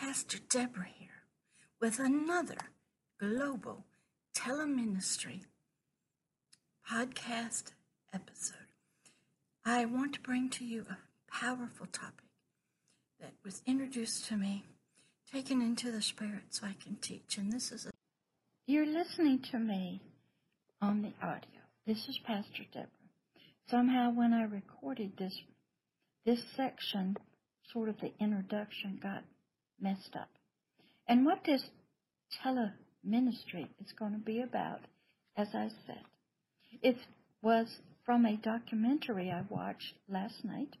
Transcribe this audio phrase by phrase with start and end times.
[0.00, 1.24] Pastor Deborah here
[1.80, 2.70] with another
[3.18, 3.84] global
[4.32, 5.40] teleministry
[6.88, 7.72] podcast
[8.14, 8.68] episode.
[9.64, 10.98] I want to bring to you a
[11.32, 12.30] powerful topic
[13.20, 14.64] that was introduced to me,
[15.32, 17.36] taken into the Spirit so I can teach.
[17.36, 17.90] And this is a.
[18.68, 20.00] You're listening to me
[20.80, 21.62] on the audio.
[21.88, 22.88] This is Pastor Deborah.
[23.68, 25.40] Somehow, when I recorded this,
[26.24, 27.16] this section,
[27.72, 29.24] sort of the introduction, got
[29.80, 30.28] messed up.
[31.06, 31.64] And what this
[32.44, 34.80] teleministry is going to be about,
[35.36, 36.02] as I said,
[36.82, 36.96] it
[37.42, 40.76] was from a documentary I watched last night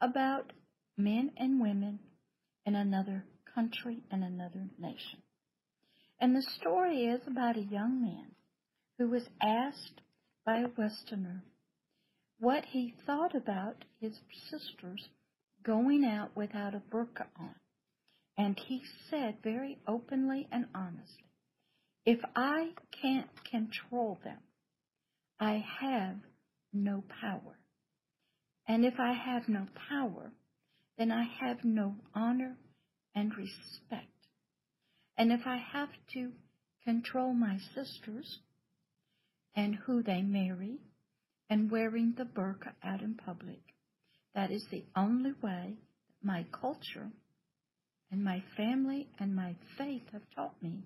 [0.00, 0.52] about
[0.96, 1.98] men and women
[2.66, 5.22] in another country and another nation.
[6.20, 8.32] And the story is about a young man
[8.98, 10.00] who was asked
[10.46, 11.42] by a Westerner
[12.38, 14.18] what he thought about his
[14.50, 15.08] sisters
[15.62, 17.54] going out without a burqa on.
[18.36, 21.30] And he said very openly and honestly,
[22.04, 24.38] if I can't control them,
[25.38, 26.16] I have
[26.72, 27.58] no power.
[28.66, 30.32] And if I have no power,
[30.98, 32.56] then I have no honor
[33.14, 34.08] and respect.
[35.16, 36.32] And if I have to
[36.84, 38.40] control my sisters
[39.54, 40.78] and who they marry
[41.48, 43.60] and wearing the burqa out in public,
[44.34, 45.74] that is the only way
[46.22, 47.10] my culture
[48.10, 50.84] and my family and my faith have taught me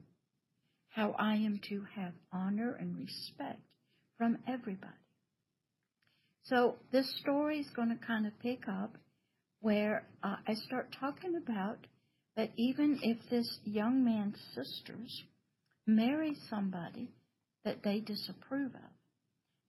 [0.91, 3.61] how I am to have honor and respect
[4.17, 4.93] from everybody.
[6.45, 8.97] So this story is going to kind of pick up
[9.61, 11.79] where uh, I start talking about
[12.37, 15.25] that even if this young man's sisters
[15.87, 17.11] marry somebody
[17.65, 18.91] that they disapprove of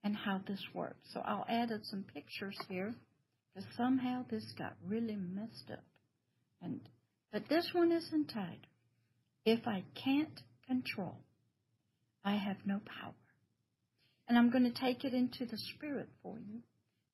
[0.03, 1.09] and how this works.
[1.13, 2.93] So I'll add some pictures here
[3.53, 5.83] because somehow this got really messed up.
[6.61, 6.79] And
[7.31, 8.67] but this one is entitled
[9.45, 11.17] If I Can't Control,
[12.23, 13.13] I Have No Power.
[14.27, 16.61] And I'm going to take it into the spirit for you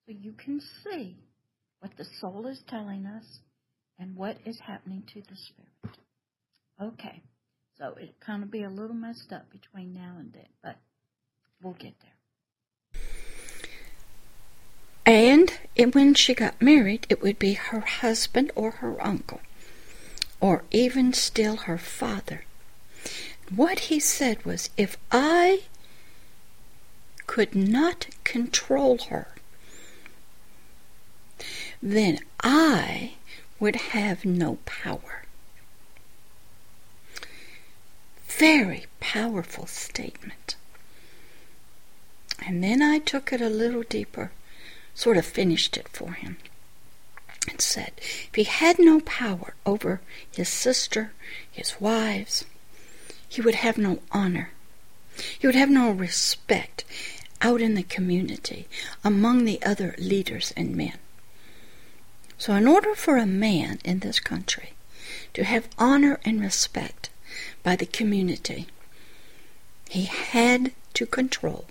[0.06, 1.18] so you can see
[1.80, 3.40] what the soul is telling us
[3.98, 5.98] and what is happening to the spirit.
[6.82, 7.22] Okay,
[7.78, 10.76] so it kind of be a little messed up between now and then, but
[11.62, 12.12] we'll get there.
[15.06, 15.52] And
[15.94, 19.40] when she got married, it would be her husband or her uncle,
[20.40, 22.46] or even still her father.
[23.54, 25.64] What he said was, if I
[27.28, 29.28] could not control her,
[31.82, 33.14] then I
[33.60, 35.24] would have no power.
[38.28, 40.56] Very powerful statement.
[42.46, 44.32] And then I took it a little deeper,
[44.94, 46.38] sort of finished it for him,
[47.50, 50.02] and said, if he had no power over
[50.32, 51.12] his sister,
[51.52, 52.46] his wives,
[53.28, 54.52] he would have no honor.
[55.40, 56.84] He would have no respect
[57.42, 58.68] out in the community
[59.04, 60.98] among the other leaders and men.
[62.38, 64.74] So, in order for a man in this country
[65.34, 67.10] to have honor and respect
[67.64, 68.68] by the community,
[69.90, 71.66] he had to control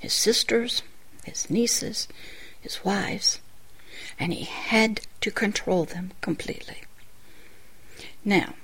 [0.00, 0.82] his sisters,
[1.24, 2.08] his nieces,
[2.60, 3.38] his wives,
[4.20, 6.82] and he had to control them completely.
[8.24, 8.54] Now,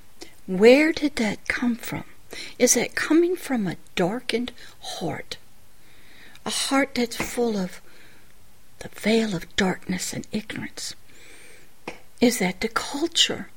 [0.46, 2.04] where did that come from?
[2.58, 5.38] Is that coming from a darkened heart?
[6.44, 7.80] A heart that's full of
[8.80, 10.94] the veil of darkness and ignorance?
[12.20, 13.48] Is that the culture?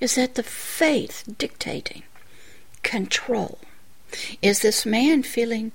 [0.00, 2.02] Is that the faith dictating
[2.82, 3.58] control?
[4.42, 5.72] Is this man feeling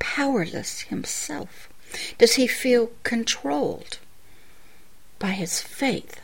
[0.00, 1.68] powerless himself?
[2.18, 3.98] Does he feel controlled
[5.22, 6.20] by his faith,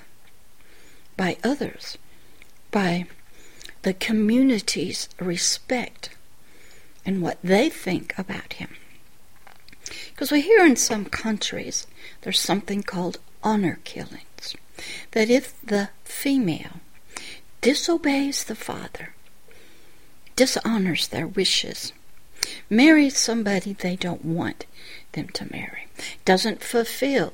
[1.16, 1.96] by others,
[2.72, 3.06] by
[3.82, 6.10] the community's respect
[7.06, 8.70] and what they think about him?
[10.10, 11.86] Because we hear in some countries
[12.22, 14.56] there's something called honor killings.
[15.12, 16.80] That if the female
[17.60, 19.14] disobeys the father,
[20.34, 21.92] dishonors their wishes,
[22.68, 24.66] marries somebody they don't want
[25.12, 25.86] them to marry,
[26.24, 27.32] doesn't fulfill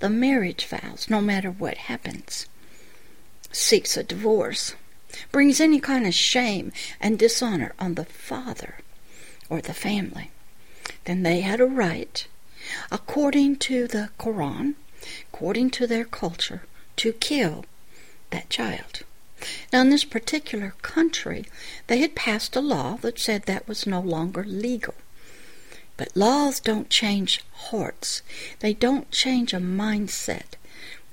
[0.00, 2.46] the marriage vows no matter what happens,
[3.52, 4.74] seeks a divorce,
[5.30, 8.76] brings any kind of shame and dishonor on the father
[9.48, 10.30] or the family,
[11.04, 12.26] then they had a right,
[12.90, 14.74] according to the Quran,
[15.32, 16.62] according to their culture,
[16.96, 17.64] to kill
[18.30, 19.02] that child.
[19.72, 21.46] Now, in this particular country,
[21.86, 24.94] they had passed a law that said that was no longer legal.
[26.00, 28.22] But laws don't change hearts,
[28.60, 30.54] they don't change a mindset,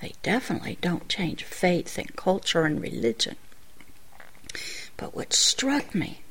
[0.01, 3.35] they definitely don't change faith and culture and religion.
[4.95, 6.21] But what struck me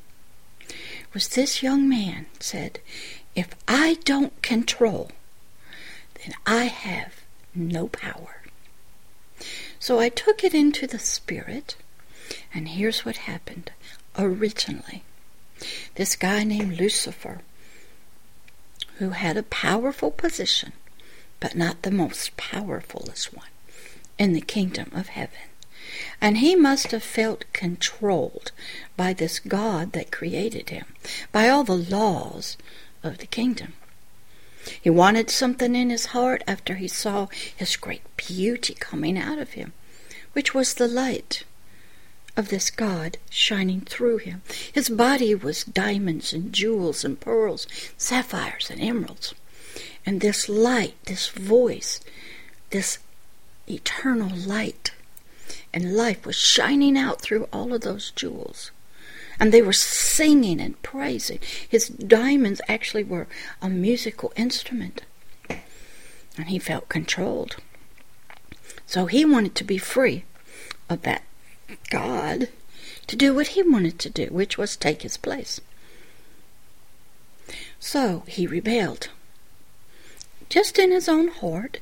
[1.13, 2.79] was this young man said,
[3.35, 5.11] If I don't control,
[6.15, 7.13] then I have
[7.53, 8.41] no power.
[9.77, 11.75] So I took it into the spirit,
[12.51, 13.69] and here's what happened
[14.17, 15.03] originally.
[15.93, 17.41] This guy named Lucifer,
[18.99, 20.73] who had a powerful position,
[21.39, 23.47] but not the most powerfulest one
[24.17, 25.39] in the kingdom of heaven.
[26.19, 28.51] And he must have felt controlled
[28.95, 30.85] by this God that created him,
[31.31, 32.57] by all the laws
[33.03, 33.73] of the kingdom.
[34.81, 39.51] He wanted something in his heart after he saw his great beauty coming out of
[39.51, 39.73] him,
[40.33, 41.43] which was the light
[42.37, 44.43] of this God shining through him.
[44.71, 47.67] His body was diamonds and jewels and pearls,
[47.97, 49.33] sapphires and emeralds.
[50.05, 51.99] And this light, this voice,
[52.69, 52.99] this
[53.67, 54.91] eternal light
[55.73, 58.71] and life was shining out through all of those jewels.
[59.39, 61.39] And they were singing and praising.
[61.67, 63.27] His diamonds actually were
[63.61, 65.03] a musical instrument.
[65.49, 67.57] And he felt controlled.
[68.85, 70.23] So he wanted to be free
[70.89, 71.23] of that
[71.89, 72.49] God
[73.07, 75.61] to do what he wanted to do, which was take his place.
[77.79, 79.09] So he rebelled.
[80.49, 81.79] Just in his own heart,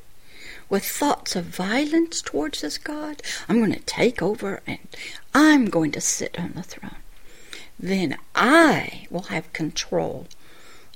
[0.68, 3.22] with thoughts of violence towards this God.
[3.48, 4.78] I'm going to take over and
[5.34, 6.96] I'm going to sit on the throne.
[7.78, 10.26] Then I will have control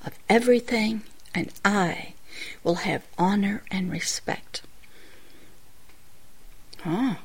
[0.05, 1.03] of everything
[1.35, 2.15] and I
[2.65, 4.63] will have honor and respect.
[6.85, 7.19] Ah,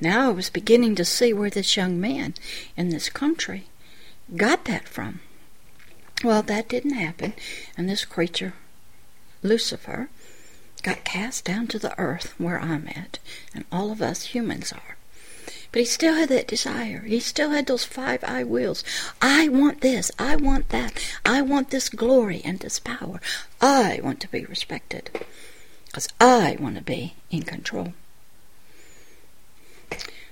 [0.00, 2.34] now I was beginning to see where this young man
[2.76, 3.66] in this country
[4.36, 5.20] got that from.
[6.24, 7.34] Well, that didn't happen,
[7.76, 8.54] and this creature,
[9.42, 10.08] Lucifer,
[10.82, 13.18] got cast down to the earth where I'm at,
[13.54, 14.96] and all of us humans are.
[15.70, 17.00] But he still had that desire.
[17.00, 18.82] He still had those five I wills.
[19.20, 20.10] I want this.
[20.18, 20.92] I want that.
[21.26, 23.20] I want this glory and this power.
[23.60, 25.10] I want to be respected.
[25.86, 27.92] Because I want to be in control.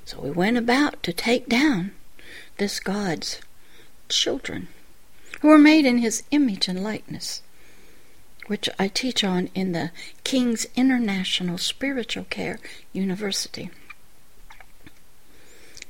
[0.06, 1.92] So we went about to take down
[2.56, 3.40] this God's
[4.08, 4.68] children
[5.40, 7.42] who were made in his image and likeness
[8.46, 9.90] which I teach on in the
[10.24, 12.58] King's International Spiritual Care
[12.92, 13.70] University.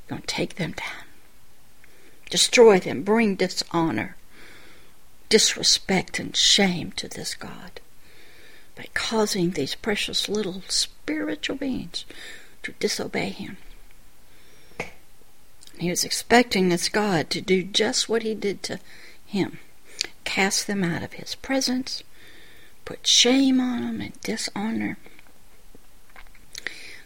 [0.07, 1.05] Going to take them down,
[2.29, 4.15] destroy them, bring dishonor,
[5.29, 7.81] disrespect, and shame to this God
[8.75, 12.05] by causing these precious little spiritual beings
[12.63, 13.57] to disobey Him.
[15.79, 18.79] He was expecting this God to do just what He did to
[19.25, 19.59] him
[20.23, 22.03] cast them out of His presence
[22.87, 24.97] put shame on them and dishonor.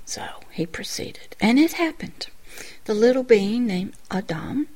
[0.05, 2.27] So he proceeded, and it happened.
[2.85, 4.67] The little being named Adam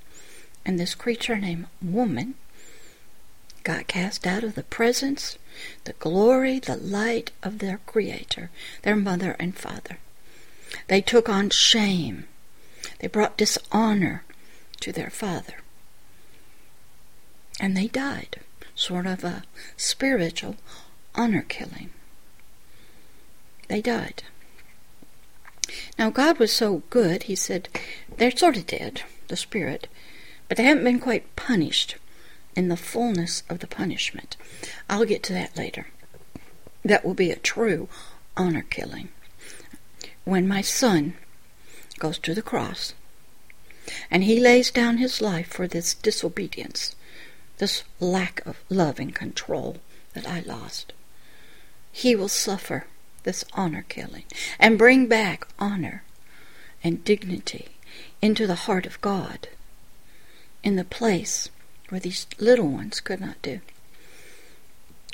[0.65, 2.33] and this creature named woman
[3.63, 5.37] got cast out of the presence,
[5.83, 8.49] the glory, the light of their Creator,
[8.81, 9.99] their mother and father.
[10.87, 12.25] They took on shame.
[12.99, 14.23] They brought dishonor
[14.81, 15.55] to their father.
[17.59, 18.39] And they died,
[18.73, 19.43] sort of a
[19.77, 20.57] spiritual
[21.13, 21.89] honor killing.
[23.67, 24.23] They died.
[25.97, 27.69] Now, God was so good, He said,
[28.17, 29.87] they're sort of dead, the spirit,
[30.47, 31.95] but they haven't been quite punished
[32.55, 34.37] in the fullness of the punishment.
[34.89, 35.87] I'll get to that later.
[36.83, 37.89] That will be a true
[38.37, 39.09] honor killing.
[40.23, 41.15] When my son
[41.99, 42.93] goes to the cross
[44.09, 46.95] and he lays down his life for this disobedience,
[47.57, 49.77] this lack of love and control
[50.13, 50.93] that I lost
[51.95, 52.87] he will suffer
[53.23, 54.25] this honor killing
[54.59, 56.03] and bring back honor
[56.83, 57.69] and dignity
[58.21, 59.47] into the heart of God
[60.61, 61.49] in the place
[61.87, 63.61] where these little ones could not do.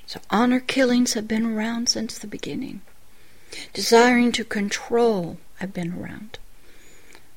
[0.07, 2.81] So honor killings have been around since the beginning.
[3.73, 6.39] Desiring to control have been around.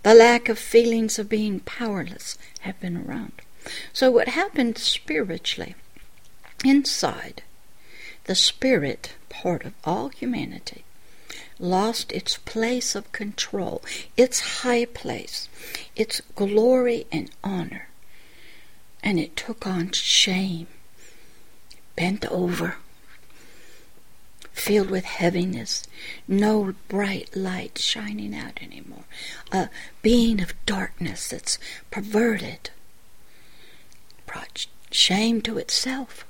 [0.04, 3.32] The lack of feelings of being powerless have been around.
[3.94, 5.74] So what happened spiritually
[6.62, 7.42] inside
[8.24, 10.84] the spirit part of all humanity
[11.58, 13.82] lost its place of control,
[14.14, 15.48] its high place,
[15.96, 17.88] its glory and honor,
[19.02, 20.66] and it took on shame,
[21.96, 22.76] bent over,
[24.54, 25.84] filled with heaviness,
[26.26, 29.04] no bright light shining out anymore,
[29.52, 29.68] a
[30.00, 31.58] being of darkness that's
[31.90, 32.70] perverted,
[34.26, 36.24] brought shame to itself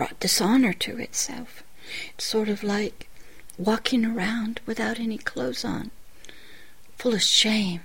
[0.00, 1.62] brought dishonor to itself.
[2.14, 3.06] It's sort of like
[3.58, 5.90] walking around without any clothes on,
[6.96, 7.82] full of shame.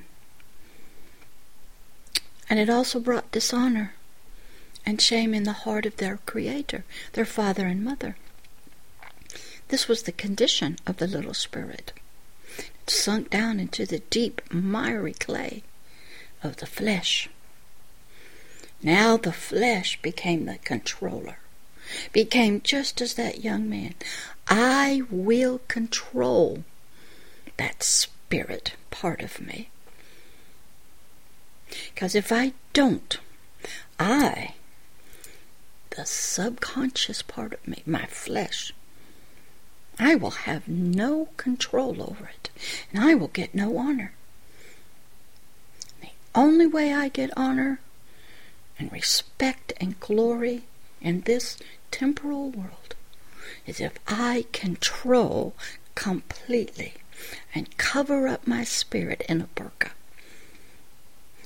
[2.50, 3.96] And it also brought dishonor
[4.86, 8.16] and shame in the heart of their Creator, their father and mother.
[9.70, 11.94] This was the condition of the little spirit.
[12.58, 15.64] It sunk down into the deep, miry clay
[16.44, 17.30] of the flesh.
[18.84, 21.40] Now the flesh became the controller,
[22.14, 23.96] became just as that young man.
[24.48, 26.64] I will control
[27.58, 29.70] that spirit part of me.
[31.94, 33.18] Because if I don't,
[34.00, 34.54] I,
[35.92, 38.72] the subconscious part of me, my flesh,
[39.98, 42.50] I will have no control over it,
[42.92, 44.14] and I will get no honor.
[46.02, 47.80] The only way I get honor
[48.78, 50.64] and respect and glory
[51.02, 51.58] in this
[51.92, 52.96] temporal world
[53.66, 55.54] is if I control
[55.96, 56.96] completely
[57.54, 59.92] and cover up my spirit in a burqa.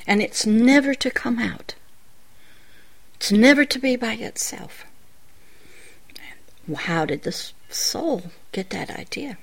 [0.08, 1.76] And it's never to come out.
[3.16, 4.86] It's never to be by itself.
[6.76, 9.38] How did the soul get that idea?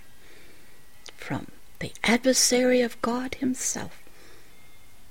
[1.16, 1.48] From
[1.80, 4.02] the adversary of God himself,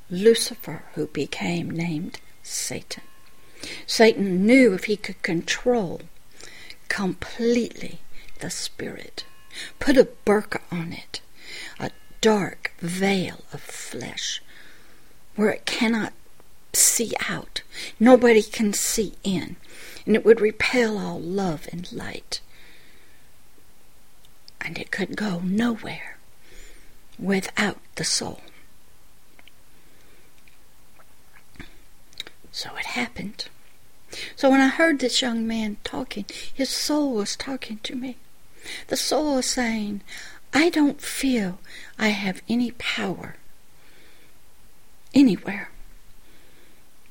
[0.10, 3.04] Lucifer, who became named Satan.
[3.88, 6.02] Satan knew if he could control
[6.88, 8.00] completely
[8.40, 9.26] the spirit,
[9.80, 11.22] put a burqa on it,
[11.80, 11.92] a
[12.22, 14.42] dark veil of flesh,
[15.36, 16.14] where it cannot
[16.74, 17.62] see out,
[18.00, 19.56] nobody can see in,
[20.06, 22.42] and it would repel all love and light.
[24.62, 26.18] And it could go nowhere
[27.20, 28.42] without the soul.
[32.52, 33.46] So it happened.
[34.36, 38.18] So when I heard this young man talking, his soul was talking to me.
[38.88, 40.02] The soul was saying,
[40.54, 41.60] I don't feel
[42.00, 43.36] I have any power
[45.14, 45.70] anywhere.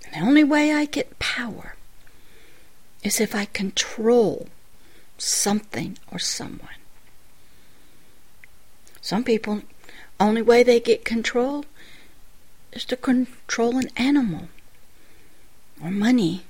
[0.04, 1.76] And the only way I get power
[3.04, 4.48] is if I control
[5.18, 6.80] something or someone.
[9.00, 9.62] Some people,
[10.18, 11.66] only way they get control
[12.72, 14.48] is to control an animal
[15.82, 16.44] or money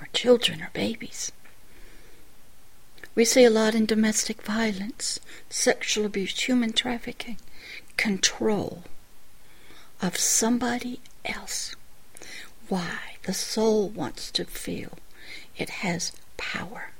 [0.00, 1.30] or children or babies.
[3.14, 7.38] We see a lot in domestic violence, sexual abuse, human trafficking,
[7.96, 8.82] control
[10.02, 11.76] of somebody else.
[12.68, 12.98] Why?
[13.22, 14.98] The soul wants to feel
[15.56, 16.90] it has power.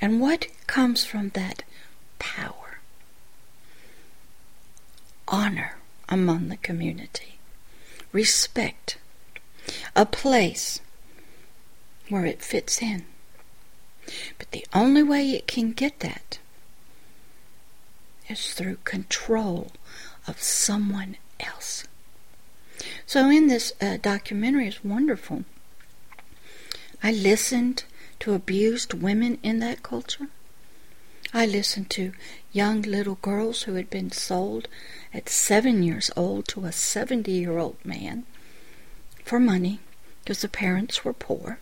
[0.00, 1.62] And what comes from that
[2.18, 2.78] power?
[5.28, 5.76] Honor
[6.08, 7.38] among the community,
[8.12, 8.98] respect,
[9.94, 10.80] a place
[12.08, 13.04] where it fits in.
[14.38, 16.38] But the only way it can get that
[18.28, 19.72] is through control
[20.28, 21.84] of someone else.
[23.06, 25.44] So, in this uh, documentary, it's wonderful.
[27.06, 27.84] I listened
[28.18, 30.26] to abused women in that culture.
[31.32, 32.12] I listened to
[32.52, 34.66] young little girls who had been sold
[35.14, 38.24] at seven years old to a 70 year old man
[39.22, 39.78] for money
[40.24, 41.60] because the parents were poor.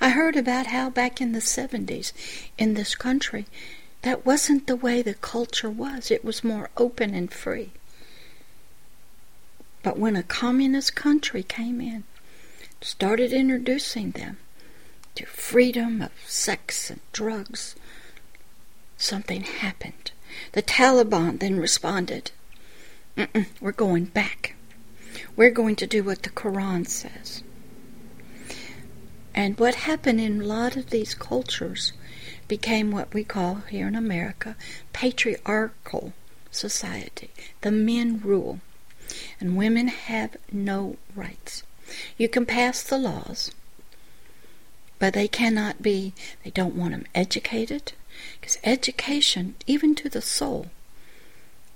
[0.00, 2.12] I heard about how back in the 70s
[2.58, 3.46] in this country,
[4.02, 6.10] that wasn't the way the culture was.
[6.10, 7.70] It was more open and free.
[9.84, 12.02] But when a communist country came in,
[12.80, 14.38] started introducing them
[15.16, 17.74] to freedom of sex and drugs,
[18.96, 20.12] something happened.
[20.52, 22.30] The Taliban then responded,
[23.60, 24.54] We're going back.
[25.34, 27.42] We're going to do what the Quran says.
[29.34, 31.92] And what happened in a lot of these cultures
[32.48, 34.56] became what we call here in America
[34.92, 36.12] patriarchal
[36.50, 37.30] society.
[37.60, 38.60] The men rule,
[39.40, 41.62] and women have no rights.
[42.16, 43.50] You can pass the laws,
[44.98, 46.12] but they cannot be,
[46.44, 47.92] they don't want them educated,
[48.40, 50.66] because education, even to the soul,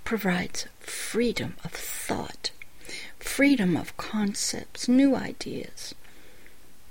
[0.04, 2.50] provides freedom of thought,
[3.18, 5.94] freedom of concepts, new ideas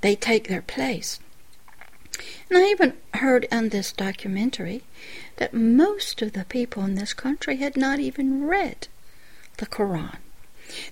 [0.01, 1.19] they take their place.
[2.49, 4.83] And I even heard in this documentary
[5.37, 8.87] that most of the people in this country had not even read
[9.57, 10.17] the Quran.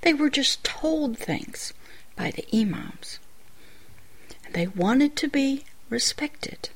[0.01, 1.73] They were just told things
[2.15, 3.19] by the imams.
[4.57, 6.69] They wanted to be respected.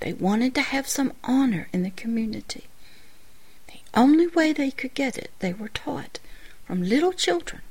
[0.00, 2.64] They wanted to have some honor in the community.
[3.68, 6.18] The only way they could get it, they were taught
[6.66, 7.62] from little children.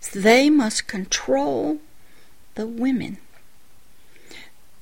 [0.00, 1.80] So they must control
[2.54, 3.18] the women,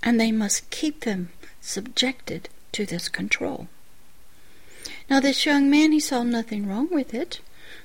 [0.01, 1.31] and they must keep them
[1.61, 3.67] subjected to this control.
[5.11, 7.41] Now, this young man, he saw nothing wrong with it.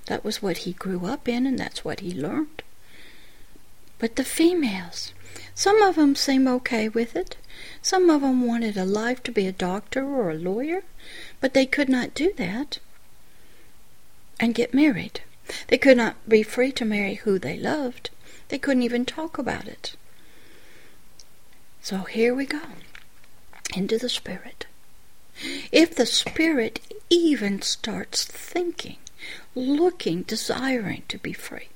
[0.05, 2.62] That was what he grew up in, and that's what he learned.
[3.98, 5.12] But the females,
[5.54, 7.38] some of them seem okay with it.
[7.82, 10.84] Some of them wanted a life to be a doctor or a lawyer,
[11.39, 12.80] but they could not do that
[14.39, 15.22] and get married.
[15.68, 18.10] They could not be free to marry who they loved.
[18.50, 19.96] They couldn't even talk about it.
[21.82, 22.62] So here we go
[23.75, 24.65] into the Spirit.
[25.72, 28.98] If the Spirit even starts thinking,
[29.54, 31.70] looking, desiring to be free,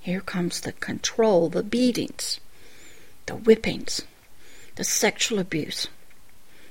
[0.00, 2.40] here comes the control, the beatings,
[3.28, 4.02] the whippings,
[4.76, 5.88] the sexual abuse,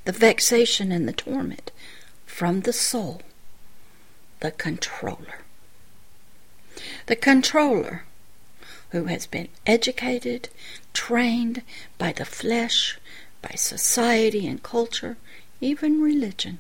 [0.06, 1.72] the vexation and the torment
[2.26, 3.22] from the soul,
[4.40, 5.42] the controller.
[7.06, 8.06] The controller
[8.90, 10.50] who has been educated,
[10.94, 11.62] trained
[12.00, 12.98] by the flesh,
[13.42, 15.16] by society and culture,
[15.62, 16.58] even religion.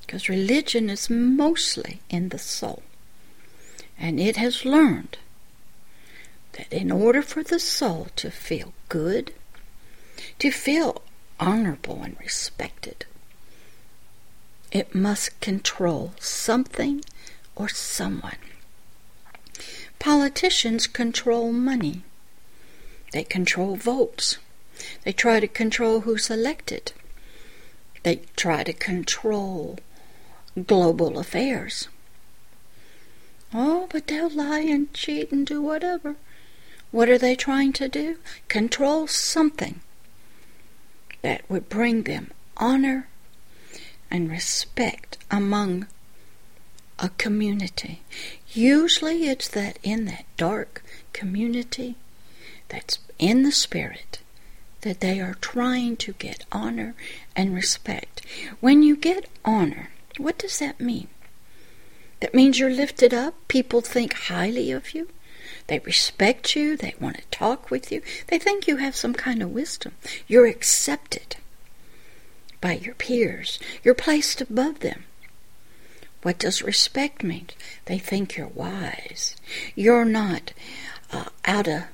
[0.00, 2.82] Because religion is mostly in the soul.
[3.98, 5.18] And it has learned
[6.56, 9.32] that in order for the soul to feel good,
[10.38, 11.02] to feel
[11.38, 13.06] honorable and respected,
[14.72, 17.02] it must control something
[17.54, 18.38] or someone.
[19.98, 22.02] Politicians control money.
[23.12, 24.38] They control votes.
[25.04, 26.92] They try to control who's elected.
[28.02, 29.78] They try to control
[30.66, 31.88] global affairs.
[33.54, 36.16] Oh, but they'll lie and cheat and do whatever.
[36.94, 38.18] What are they trying to do?
[38.46, 39.80] Control something
[41.22, 43.08] that would bring them honor
[44.12, 45.88] and respect among
[47.00, 48.02] a community.
[48.52, 51.96] Usually it's that in that dark community
[52.68, 54.20] that's in the spirit
[54.82, 56.94] that they are trying to get honor
[57.34, 58.24] and respect.
[58.60, 61.08] When you get honor, what does that mean?
[62.20, 63.34] That means you're lifted up.
[63.48, 65.08] People think highly of you.
[65.66, 66.76] They respect you.
[66.76, 68.02] They want to talk with you.
[68.28, 69.92] They think you have some kind of wisdom.
[70.26, 71.36] You're accepted
[72.60, 73.58] by your peers.
[73.82, 75.04] You're placed above them.
[76.22, 77.48] What does respect mean?
[77.86, 79.36] They think you're wise.
[79.74, 80.52] You're not
[81.12, 81.84] uh, out of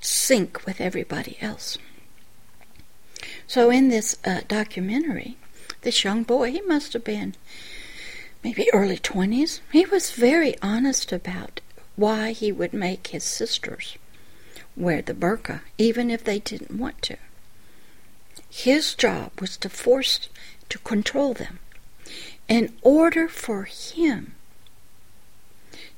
[0.00, 1.78] sync with everybody else.
[3.46, 5.36] So, in this uh, documentary,
[5.82, 7.34] this young boy, he must have been
[8.42, 11.60] maybe early 20s, he was very honest about
[11.98, 13.98] why he would make his sisters
[14.76, 17.16] wear the burqa, even if they didn't want to.
[18.48, 20.28] His job was to force,
[20.68, 21.58] to control them,
[22.46, 24.36] in order for him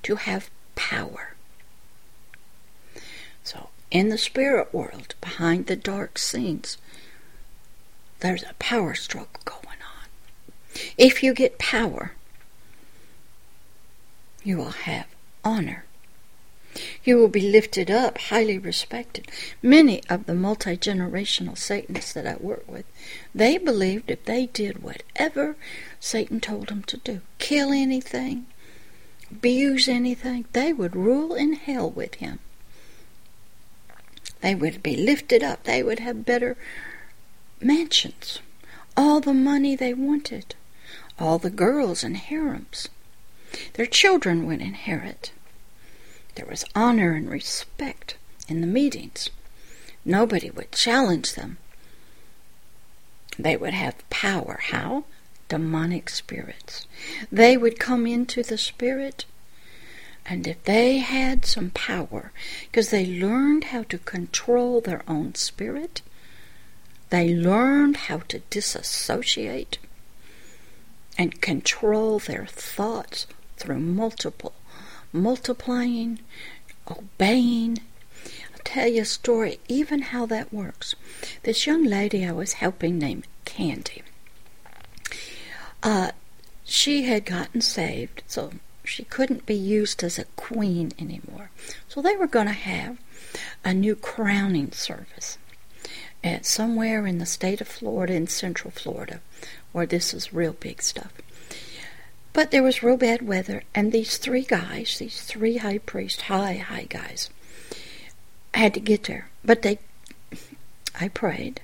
[0.02, 1.34] to have power.
[3.44, 6.78] So, in the spirit world, behind the dark scenes,
[8.20, 10.08] there's a power struggle going on.
[10.96, 12.12] If you get power,
[14.42, 15.04] you will have
[15.44, 15.84] honor
[17.04, 19.28] you will be lifted up, highly respected.
[19.62, 22.84] Many of the multi generational Satanists that I work with,
[23.34, 25.56] they believed if they did whatever
[25.98, 28.46] Satan told them to do, kill anything,
[29.30, 32.38] abuse anything, they would rule in hell with him.
[34.40, 35.64] They would be lifted up.
[35.64, 36.56] They would have better
[37.60, 38.40] mansions,
[38.96, 40.54] all the money they wanted,
[41.18, 42.88] all the girls and harems.
[43.74, 45.32] Their children would inherit.
[46.34, 48.16] There was honor and respect
[48.48, 49.30] in the meetings.
[50.04, 51.58] Nobody would challenge them.
[53.38, 54.60] They would have power.
[54.62, 55.04] How?
[55.48, 56.86] Demonic spirits.
[57.30, 59.24] They would come into the spirit,
[60.24, 62.32] and if they had some power,
[62.70, 66.02] because they learned how to control their own spirit,
[67.10, 69.78] they learned how to disassociate
[71.18, 74.54] and control their thoughts through multiple
[75.12, 76.20] multiplying,
[76.90, 77.78] obeying.
[78.52, 80.94] I'll tell you a story, even how that works.
[81.42, 84.02] This young lady I was helping named Candy.
[85.82, 86.12] Uh,
[86.64, 88.52] she had gotten saved, so
[88.84, 91.50] she couldn't be used as a queen anymore.
[91.88, 92.98] So they were going to have
[93.64, 95.38] a new crowning service
[96.22, 99.20] at somewhere in the state of Florida, in central Florida,
[99.72, 101.12] where this is real big stuff.
[102.32, 106.56] But there was real bad weather, and these three guys, these three high priests, high,
[106.56, 107.28] high guys,
[108.54, 109.28] had to get there.
[109.44, 109.78] But they,
[110.98, 111.60] I prayed,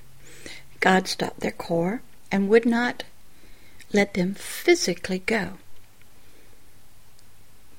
[0.79, 2.01] God stopped their core
[2.31, 3.03] and would not
[3.93, 5.53] let them physically go.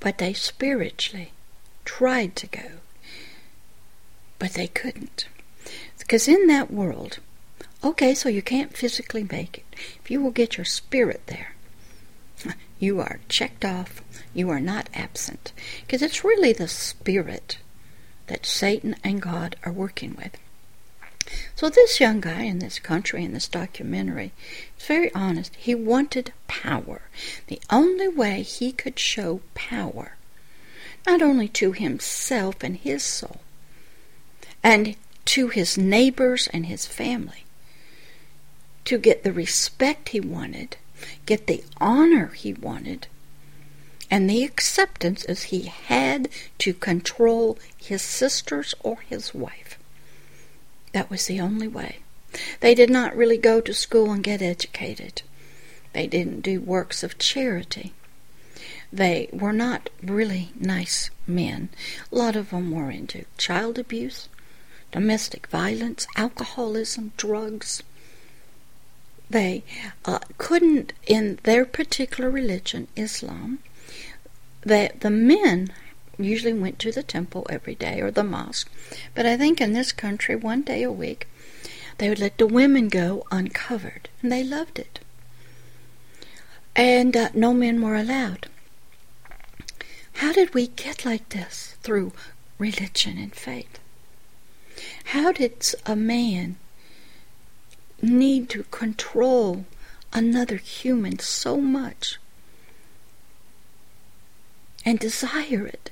[0.01, 1.33] But they spiritually
[1.85, 2.70] tried to go,
[4.38, 5.27] but they couldn't.
[5.98, 7.18] Because in that world,
[7.85, 9.64] okay, so you can't physically make it.
[10.03, 11.55] If you will get your spirit there,
[12.78, 14.02] you are checked off.
[14.34, 15.52] You are not absent.
[15.80, 17.58] Because it's really the spirit
[18.28, 20.36] that Satan and God are working with.
[21.56, 24.32] So this young guy in this country in this documentary
[24.78, 25.54] is very honest.
[25.56, 27.02] He wanted power.
[27.48, 30.16] The only way he could show power,
[31.06, 33.40] not only to himself and his soul,
[34.62, 37.44] and to his neighbors and his family,
[38.86, 40.78] to get the respect he wanted,
[41.26, 43.06] get the honor he wanted,
[44.11, 49.78] and the acceptance as he had to control his sisters or his wife.
[50.92, 51.98] That was the only way.
[52.61, 55.22] They did not really go to school and get educated.
[55.92, 57.92] They didn't do works of charity.
[58.92, 61.68] They were not really nice men.
[62.11, 64.28] A lot of them were into child abuse,
[64.92, 67.82] domestic violence, alcoholism, drugs.
[69.30, 69.64] They
[70.04, 73.58] uh, couldn't, in their particular religion, Islam,
[74.62, 75.72] that the men
[76.18, 78.70] usually went to the temple every day or the mosque.
[79.14, 81.28] But I think in this country, one day a week,
[81.98, 85.00] they would let the women go uncovered, and they loved it.
[86.74, 88.46] And uh, no men were allowed.
[90.14, 91.76] How did we get like this?
[91.82, 92.12] Through
[92.58, 93.78] religion and faith.
[95.06, 96.56] How did a man
[98.00, 99.64] need to control
[100.12, 102.18] another human so much
[104.84, 105.90] and desire it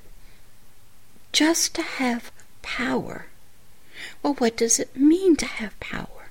[1.32, 2.30] just to have
[2.62, 3.26] power?
[4.22, 6.28] Well, what does it mean to have power?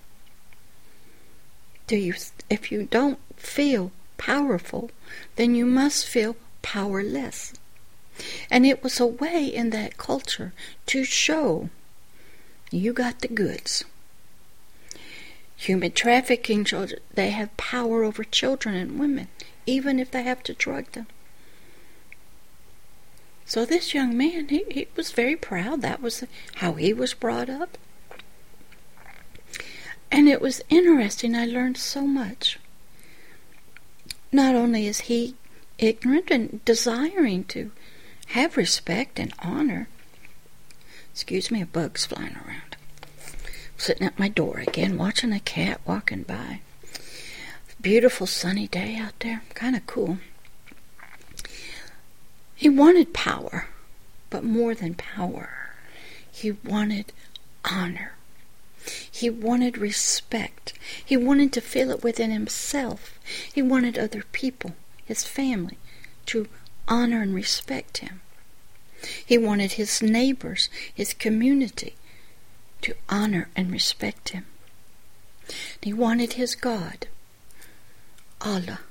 [1.87, 2.15] Do you
[2.49, 4.89] if you don't feel powerful,
[5.35, 7.53] then you must feel powerless.
[8.49, 10.53] And it was a way in that culture
[10.87, 11.69] to show
[12.71, 13.83] you got the goods.
[15.57, 19.27] Human trafficking children, they have power over children and women,
[19.65, 21.07] even if they have to drug them.
[23.45, 25.81] So this young man, he, he was very proud.
[25.81, 26.23] That was
[26.55, 27.77] how he was brought up.
[30.11, 31.35] And it was interesting.
[31.35, 32.59] I learned so much.
[34.31, 35.35] Not only is he
[35.77, 37.71] ignorant and desiring to
[38.27, 39.87] have respect and honor.
[41.11, 42.74] Excuse me, a bug's flying around.
[43.85, 46.61] Sitting at my door again, watching a cat walking by.
[47.79, 49.43] Beautiful sunny day out there.
[49.53, 50.17] Kind of cool.
[52.55, 53.67] He wanted power,
[54.31, 55.75] but more than power,
[56.31, 57.13] he wanted
[57.63, 58.13] honor.
[59.11, 60.73] He wanted respect.
[61.05, 63.19] He wanted to feel it within himself.
[63.53, 64.73] He wanted other people,
[65.05, 65.77] his family,
[66.25, 66.47] to
[66.87, 68.21] honor and respect him.
[69.23, 71.93] He wanted his neighbors, his community,
[72.81, 74.45] to honor and respect him.
[75.81, 77.07] He wanted his God,
[78.41, 78.81] Allah,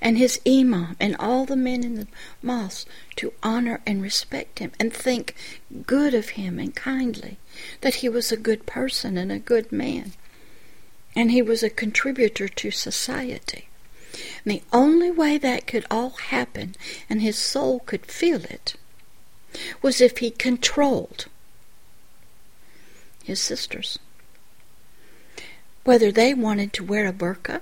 [0.00, 2.08] and his imam and all the men in the
[2.42, 2.86] mosque
[3.16, 5.34] to honor and respect him and think
[5.86, 7.38] good of him and kindly,
[7.80, 10.12] that he was a good person and a good man,
[11.14, 13.68] and he was a contributor to society.
[14.44, 16.74] And the only way that could all happen
[17.08, 18.74] and his soul could feel it
[19.82, 21.26] was if he controlled
[23.30, 23.98] his sisters.
[25.84, 27.60] Whether they wanted to wear a burqa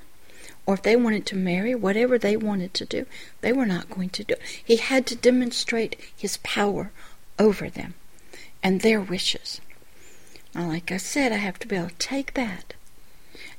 [0.66, 3.06] or if they wanted to marry, whatever they wanted to do,
[3.42, 4.42] they were not going to do it.
[4.64, 6.90] He had to demonstrate his power
[7.38, 7.94] over them
[8.62, 9.60] and their wishes.
[10.54, 12.74] Now, like I said, I have to be able to take that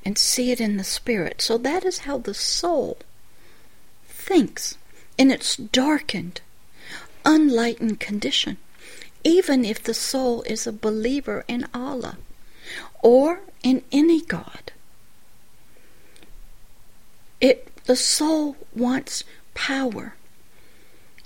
[0.04, 1.40] and see it in the spirit.
[1.40, 2.98] So that is how the soul
[4.06, 4.76] thinks
[5.16, 6.40] in its darkened,
[7.24, 8.58] unlightened condition,
[9.24, 12.18] even if the soul is a believer in Allah
[13.02, 14.72] or in any God.
[17.40, 20.14] It the soul wants power.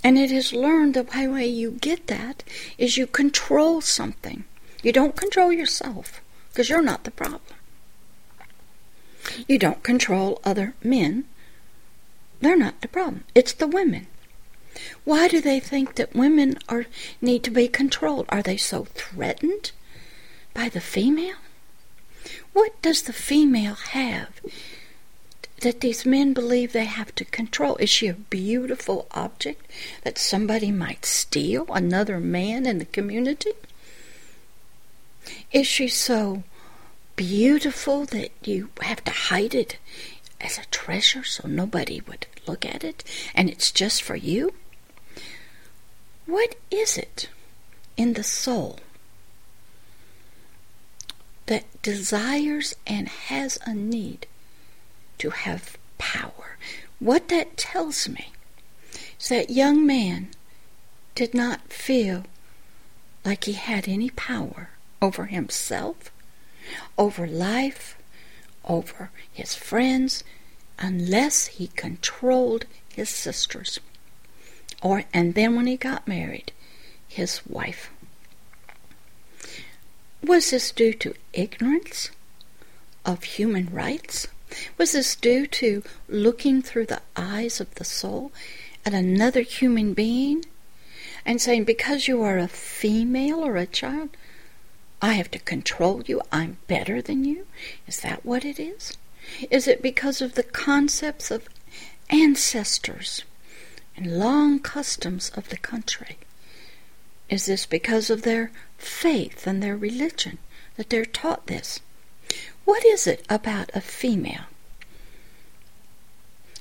[0.03, 2.45] And it has learned the way you get that
[2.77, 4.45] is you control something.
[4.83, 7.59] You don't control yourself because you're not the problem.
[9.49, 11.25] You don't control other men.
[12.41, 13.25] They're not the problem.
[13.35, 14.07] It's the women.
[15.05, 16.87] Why do they think that women are
[17.21, 18.27] need to be controlled?
[18.29, 19.73] Are they so threatened
[20.53, 21.37] by the female?
[22.53, 24.41] What does the female have
[25.61, 27.77] that these men believe they have to control?
[27.77, 29.71] Is she a beautiful object
[30.03, 33.53] that somebody might steal, another man in the community?
[35.53, 36.43] Is she so
[37.17, 39.79] beautiful that you have to hide it
[40.41, 43.03] as a treasure so nobody would look at it
[43.35, 44.53] and it's just for you?
[46.27, 47.29] What is it
[47.97, 48.81] in the soul
[51.47, 54.27] that desires and has a need
[55.19, 56.57] to have power.
[56.99, 58.33] what that tells me
[59.21, 60.29] is that young man
[61.15, 62.25] did not feel
[63.25, 66.11] like he had any power over himself,
[66.99, 67.97] over life,
[68.65, 70.25] over his friends,
[70.79, 73.81] unless he controlled his sisters.
[74.85, 76.53] Or and then when he got married,
[77.09, 77.91] his wife.
[80.23, 82.11] Was this due to ignorance
[83.07, 84.29] of human rights?
[84.77, 88.31] Was this due to looking through the eyes of the soul
[88.85, 90.45] at another human being
[91.25, 94.11] and saying, because you are a female or a child,
[95.01, 97.47] I have to control you, I'm better than you?
[97.87, 98.93] Is that what it is?
[99.51, 101.49] Is it because of the concepts of
[102.11, 103.25] ancestors
[103.97, 106.19] and long customs of the country?
[107.29, 110.39] Is this because of their faith and their religion
[110.77, 111.81] that they're taught this?
[112.65, 114.47] What is it about a female?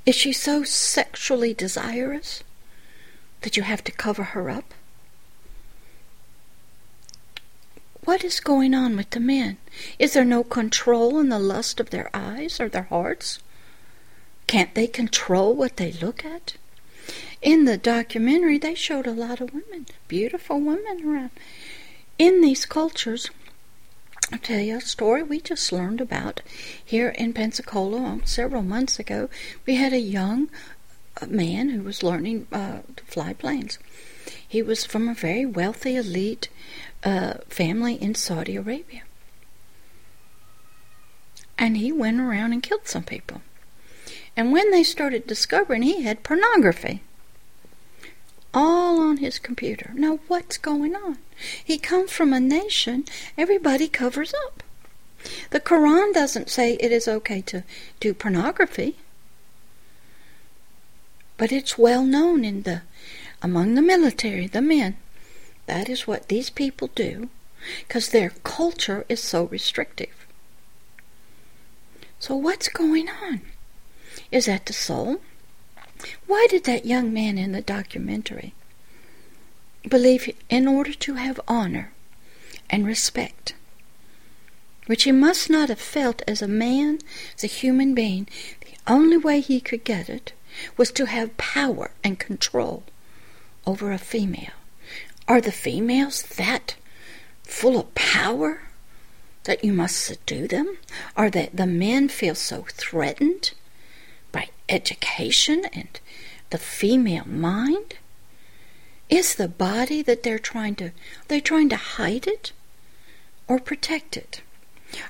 [0.05, 2.43] Is she so sexually desirous
[3.41, 4.73] that you have to cover her up?
[8.03, 9.57] What is going on with the men?
[9.97, 13.39] Is there no control in the lust of their eyes or their hearts?
[14.45, 16.55] Can't they control what they look at?
[17.43, 21.31] In the documentary, they showed a lot of women, beautiful women around.
[22.17, 23.29] In these cultures,
[24.31, 26.41] I'll tell you a story we just learned about
[26.83, 29.29] here in Pensacola several months ago.
[29.65, 30.47] We had a young
[31.21, 33.77] uh, man who was learning uh, to fly planes.
[34.47, 36.47] He was from a very wealthy, elite
[37.03, 39.01] uh, family in Saudi Arabia.
[41.57, 43.41] And he went around and killed some people.
[44.37, 47.01] And when they started discovering he had pornography
[48.53, 49.91] all on his computer.
[49.95, 51.17] Now what's going on?
[51.63, 53.05] He comes from a nation
[53.37, 54.63] everybody covers up.
[55.51, 57.63] The Quran doesn't say it is okay to
[57.99, 58.97] do pornography.
[61.37, 62.81] But it's well known in the
[63.41, 64.97] among the military, the men.
[65.65, 67.29] That is what these people do
[67.79, 70.25] because their culture is so restrictive.
[72.19, 73.41] So, what's going on?
[74.31, 75.21] Is that the soul?
[76.27, 78.53] Why did that young man in the documentary
[79.87, 81.91] believe in order to have honor
[82.69, 83.53] and respect,
[84.85, 86.99] which he must not have felt as a man,
[87.35, 88.27] as a human being,
[88.61, 90.33] the only way he could get it
[90.77, 92.83] was to have power and control
[93.65, 94.53] over a female?
[95.27, 96.75] Are the females that
[97.43, 98.63] full of power
[99.43, 100.77] that you must subdue them?
[101.15, 103.51] Are that the men feel so threatened
[104.69, 105.99] education and
[106.49, 107.95] the female mind?
[109.09, 110.91] Is the body that they're trying to
[111.27, 112.51] they trying to hide it
[113.47, 114.41] or protect it?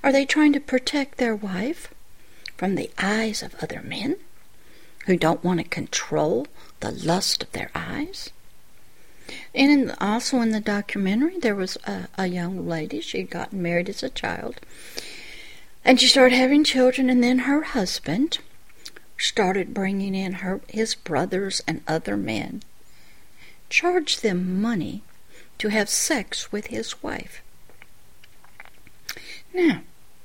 [0.03, 1.93] Are they trying to protect their wife
[2.57, 4.17] from the eyes of other men
[5.05, 6.47] who don't want to control
[6.79, 8.29] the lust of their eyes?
[9.55, 12.99] And in, also in the documentary, there was a, a young lady.
[13.01, 14.59] She had gotten married as a child.
[15.85, 18.39] And she started having children, and then her husband
[19.17, 22.63] started bringing in her his brothers and other men,
[23.69, 25.03] charged them money
[25.57, 27.41] to have sex with his wife.
[29.53, 29.81] Now,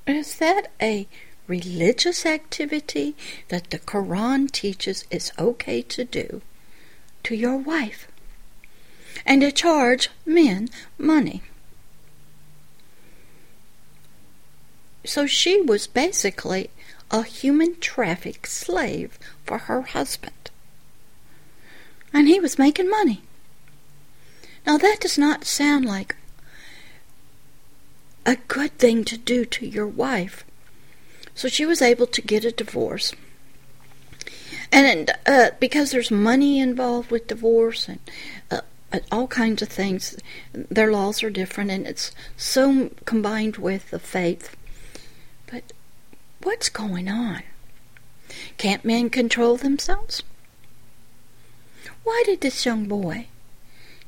[0.06, 1.06] is that a
[1.46, 3.14] religious activity
[3.48, 6.42] that the Quran teaches is okay to do
[7.24, 8.08] to your wife?
[9.26, 11.42] and to charge men money.
[15.04, 16.70] So she was basically
[17.10, 20.50] a human traffic slave for her husband.
[22.12, 23.22] And he was making money.
[24.66, 26.16] Now that does not sound like
[28.26, 30.44] a good thing to do to your wife.
[31.34, 33.14] So she was able to get a divorce.
[34.70, 38.00] And uh, because there's money involved with divorce and
[38.50, 38.60] uh,
[39.10, 40.16] all kinds of things.
[40.52, 44.56] Their laws are different, and it's so combined with the faith.
[45.50, 45.72] But
[46.42, 47.42] what's going on?
[48.56, 50.22] Can't men control themselves?
[52.04, 53.26] Why did this young boy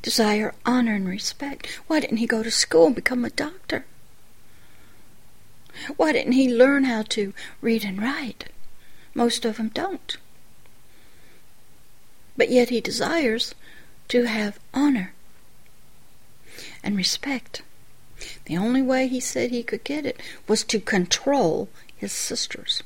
[0.02, 1.66] desire honor and respect?
[1.86, 3.84] Why didn't he go to school and become a doctor?
[5.96, 8.46] Why didn't he learn how to read and write?
[9.14, 10.16] Most of them don't.
[12.36, 13.54] But yet he desires
[14.08, 15.12] to have honor
[16.82, 17.62] and respect.
[18.44, 21.68] The only way he said he could get it was to control
[22.00, 22.82] his sisters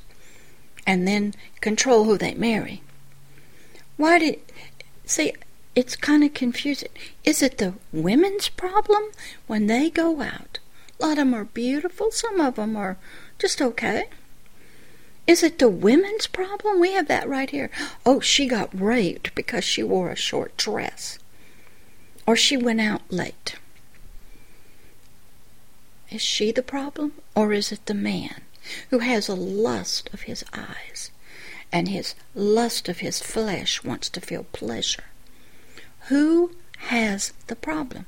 [0.85, 2.83] and then control who they marry.
[3.95, 4.39] Why did.
[5.05, 5.33] See,
[5.73, 6.89] it's kind of confusing.
[7.23, 9.03] Is it the women's problem
[9.47, 10.59] when they go out?
[10.99, 12.97] A lot of them are beautiful, some of them are
[13.39, 14.09] just okay.
[15.25, 16.79] Is it the women's problem?
[16.79, 17.71] We have that right here.
[18.05, 21.19] Oh, she got raped because she wore a short dress.
[22.27, 23.55] Or she went out late.
[26.11, 27.13] Is she the problem?
[27.35, 28.41] Or is it the man
[28.89, 31.11] who has a lust of his eyes
[31.71, 35.05] and his lust of his flesh wants to feel pleasure?
[36.07, 38.05] Who has the problem?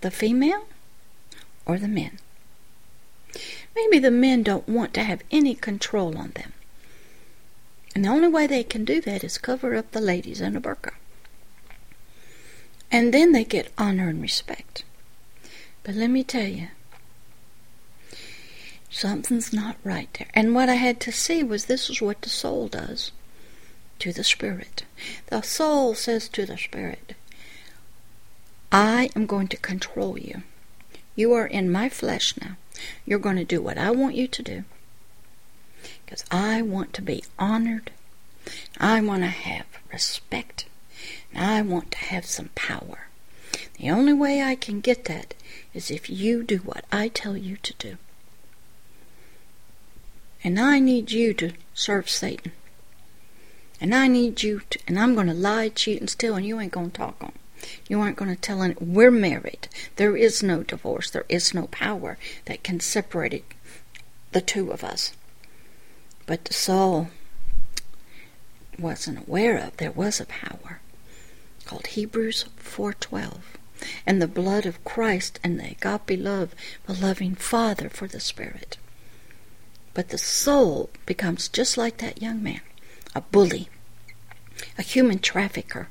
[0.00, 0.66] The female
[1.64, 2.18] or the men?
[3.74, 6.52] Maybe the men don't want to have any control on them.
[7.94, 10.60] And the only way they can do that is cover up the ladies in a
[10.60, 10.92] burqa.
[12.90, 14.84] And then they get honor and respect.
[15.82, 16.68] But let me tell you,
[18.96, 20.28] something's not right there.
[20.32, 23.12] And what I had to see was this is what the soul does
[23.98, 24.84] to the spirit.
[25.26, 27.14] The soul says to the spirit,
[28.72, 30.42] I am going to control you.
[31.14, 32.56] You are in my flesh now.
[33.04, 34.64] You're going to do what I want you to do.
[36.04, 37.90] Because I want to be honored.
[38.78, 40.66] I want to have respect.
[41.34, 43.08] And I want to have some power.
[43.78, 45.34] The only way I can get that
[45.74, 47.98] is if you do what I tell you to do.
[50.44, 52.52] And I need you to serve Satan.
[53.80, 56.60] And I need you to, and I'm going to lie, cheat, and steal, and you
[56.60, 57.32] ain't going to talk on.
[57.88, 58.94] You aren't going to tell anyone.
[58.94, 59.68] We're married.
[59.96, 61.10] There is no divorce.
[61.10, 63.44] There is no power that can separate
[64.32, 65.12] the two of us.
[66.26, 67.08] But the soul
[68.78, 70.80] wasn't aware of there was a power
[71.64, 73.40] called Hebrews 4:12
[74.06, 76.54] and the blood of Christ and the agape love
[76.86, 78.76] a loving Father for the Spirit.
[79.96, 82.60] But the soul becomes just like that young man,
[83.14, 83.70] a bully,
[84.76, 85.88] a human trafficker,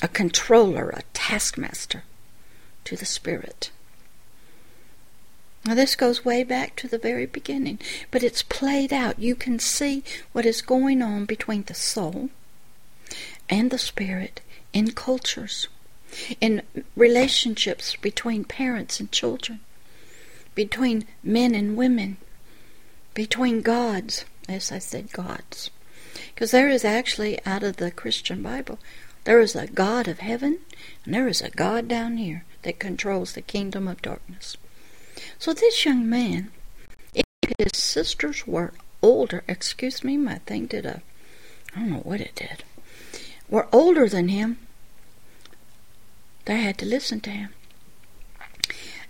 [0.00, 2.04] a controller, a taskmaster
[2.84, 3.72] to the Spirit.
[5.64, 7.80] Now, this goes way back to the very beginning,
[8.12, 9.18] but it's played out.
[9.18, 12.30] You can see what is going on between the soul
[13.48, 14.40] and the spirit
[14.72, 15.66] in cultures,
[16.40, 16.62] in
[16.94, 19.58] relationships between parents and children,
[20.54, 22.18] between men and women,
[23.14, 25.70] between gods, as I said, gods.
[26.34, 28.78] Because there is actually, out of the Christian Bible,
[29.24, 30.58] there is a God of heaven,
[31.04, 34.56] and there is a God down here that controls the kingdom of darkness.
[35.38, 36.50] So this young man,
[37.14, 37.24] if
[37.58, 41.02] his sisters were older, excuse me, my thing did a,
[41.74, 42.64] I don't know what it did,
[43.48, 44.58] were older than him,
[46.46, 47.50] they had to listen to him.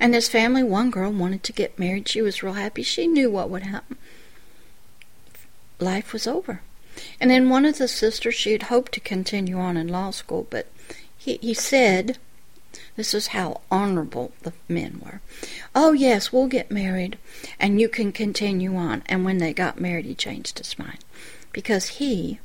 [0.00, 2.08] And his family, one girl wanted to get married.
[2.08, 2.82] She was real happy.
[2.82, 3.96] She knew what would happen.
[5.78, 6.60] Life was over.
[7.20, 10.46] And then one of the sisters, she had hoped to continue on in law school,
[10.50, 10.68] but
[11.16, 12.18] he, he said,
[12.96, 15.20] this is how honorable the men were.
[15.74, 17.18] Oh, yes, we'll get married
[17.58, 19.02] and you can continue on.
[19.06, 20.98] And when they got married, he changed his mind
[21.52, 22.38] because he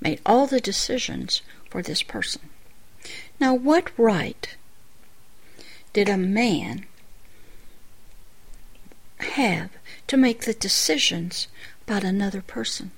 [0.00, 2.42] made all the decisions for this person.
[3.40, 4.56] Now, what right
[5.92, 6.86] did a man
[9.22, 9.70] have
[10.06, 11.48] to make the decisions
[11.86, 12.92] about another person?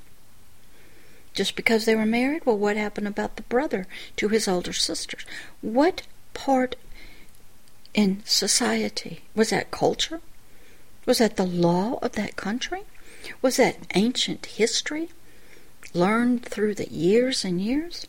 [1.34, 2.46] just because they were married?
[2.46, 5.26] Well, what happened about the brother to his older sisters?
[5.60, 6.76] What part
[7.92, 10.20] in society was that culture?
[11.06, 12.82] Was that the law of that country?
[13.42, 15.10] Was that ancient history
[15.92, 18.06] learned through the years and years?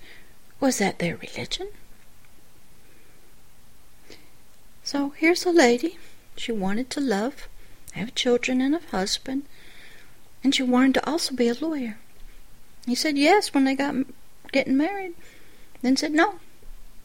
[0.60, 1.70] Was that their religion?
[4.84, 5.98] So here's a lady.
[6.38, 7.48] She wanted to love,
[7.96, 9.44] have children and a husband,
[10.44, 11.98] and she wanted to also be a lawyer.
[12.86, 13.96] He said yes when they got
[14.52, 15.14] getting married.
[15.82, 16.36] Then said no,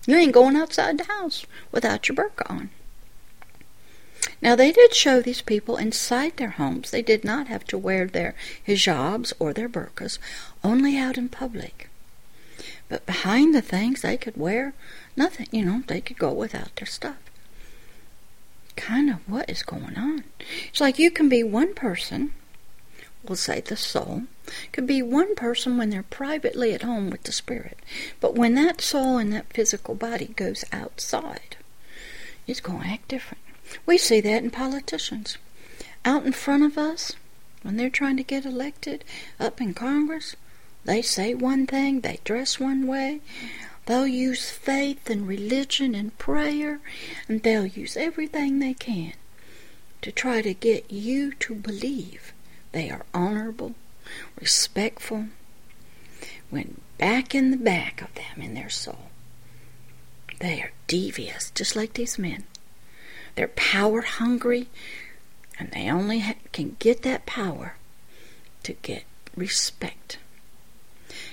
[0.07, 2.71] you ain't going outside the house without your burqa on.
[4.43, 6.91] Now they did show these people inside their homes.
[6.91, 8.35] They did not have to wear their
[8.67, 10.19] hijabs or their burqas,
[10.65, 11.89] only out in public.
[12.89, 14.75] But behind the things they could wear
[15.17, 17.19] nothing, you know, they could go without their stuff.
[18.81, 20.25] Kind of what is going on?
[20.71, 22.33] It's like you can be one person,
[23.23, 24.23] we'll say the soul,
[24.73, 27.79] could be one person when they're privately at home with the spirit.
[28.21, 31.57] But when that soul and that physical body goes outside,
[32.47, 33.45] it's going to act different.
[33.85, 35.37] We see that in politicians.
[36.07, 37.13] Out in front of us,
[37.61, 39.05] when they're trying to get elected
[39.39, 40.37] up in Congress,
[40.87, 43.21] they say one thing, they dress one way,
[43.91, 46.79] they'll use faith and religion and prayer,
[47.27, 49.15] and they'll use everything they can
[50.01, 52.33] to try to get you to believe
[52.71, 53.75] they are honorable
[54.41, 55.27] respectful,
[56.51, 59.11] when back in the back of them in their soul,
[60.39, 62.45] they are devious, just like these men.
[63.35, 64.69] They're power hungry,
[65.59, 67.75] and they only ha- can get that power
[68.63, 69.03] to get
[69.35, 70.19] respect.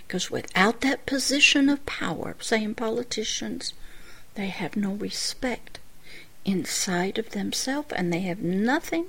[0.08, 3.74] Because without that position of power, saying politicians,
[4.36, 5.80] they have no respect
[6.46, 9.08] inside of themselves and they have nothing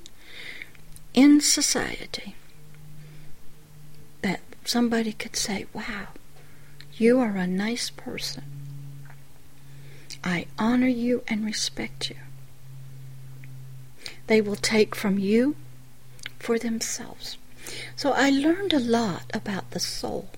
[1.15, 2.35] in society
[4.23, 6.09] that somebody could say, Wow,
[6.95, 8.43] you are a nice person.
[10.25, 12.17] I honor you and respect you.
[14.27, 15.55] They will take from you
[16.41, 17.39] for themselves.
[17.95, 20.31] So I learned a lot about the soul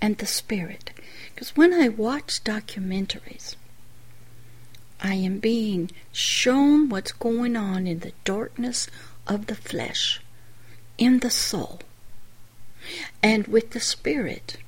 [0.00, 0.92] and the spirit.
[1.34, 3.56] Because when I watch documentaries,
[5.00, 8.88] I am being shown what's going on in the darkness
[9.26, 10.20] of the flesh,
[10.96, 11.80] in the soul,
[13.22, 14.58] and with the spirit,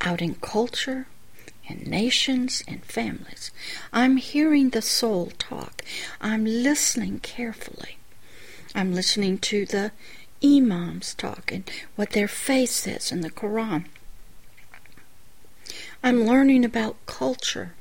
[0.00, 1.06] out in culture,
[1.66, 3.50] in nations, and families.
[3.92, 5.82] I'm hearing the soul talk.
[6.20, 7.96] I'm listening carefully.
[8.74, 9.92] I'm listening to the
[10.44, 13.86] imams talk and what their faith says in the Quran.
[16.02, 17.74] I'm learning about culture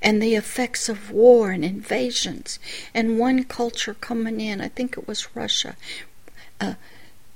[0.00, 2.58] and the effects of war and invasions,
[2.94, 5.76] and one culture coming in, I think it was Russia,
[6.60, 6.74] uh,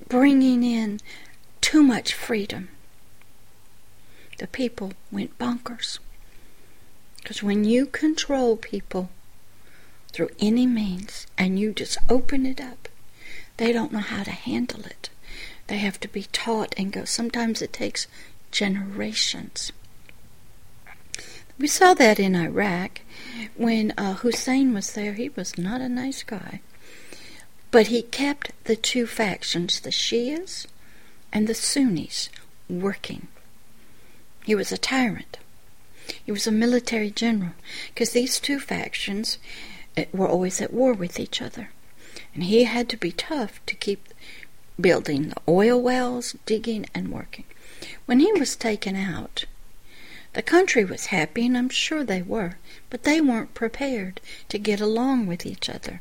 [0.08, 1.00] bringing in
[1.60, 2.68] too much freedom.
[4.38, 5.98] The people went bonkers.
[7.16, 9.10] Because when you control people
[10.12, 12.88] through any means and you just open it up,
[13.60, 15.10] they don't know how to handle it.
[15.66, 17.04] They have to be taught and go.
[17.04, 18.06] Sometimes it takes
[18.50, 19.70] generations.
[21.58, 23.02] We saw that in Iraq
[23.56, 25.12] when uh, Hussein was there.
[25.12, 26.62] He was not a nice guy.
[27.70, 30.66] But he kept the two factions, the Shias
[31.30, 32.30] and the Sunnis,
[32.66, 33.28] working.
[34.46, 35.36] He was a tyrant.
[36.24, 37.52] He was a military general
[37.92, 39.36] because these two factions
[39.98, 41.68] eh, were always at war with each other.
[42.34, 44.08] And he had to be tough to keep
[44.80, 47.44] building the oil wells, digging, and working.
[48.06, 49.44] When he was taken out,
[50.32, 52.56] the country was happy, and I'm sure they were,
[52.88, 56.00] but they weren't prepared to get along with each other.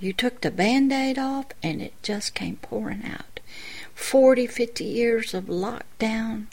[0.00, 3.40] You took the band aid off, and it just came pouring out.
[3.94, 6.46] Forty, fifty years of lockdown.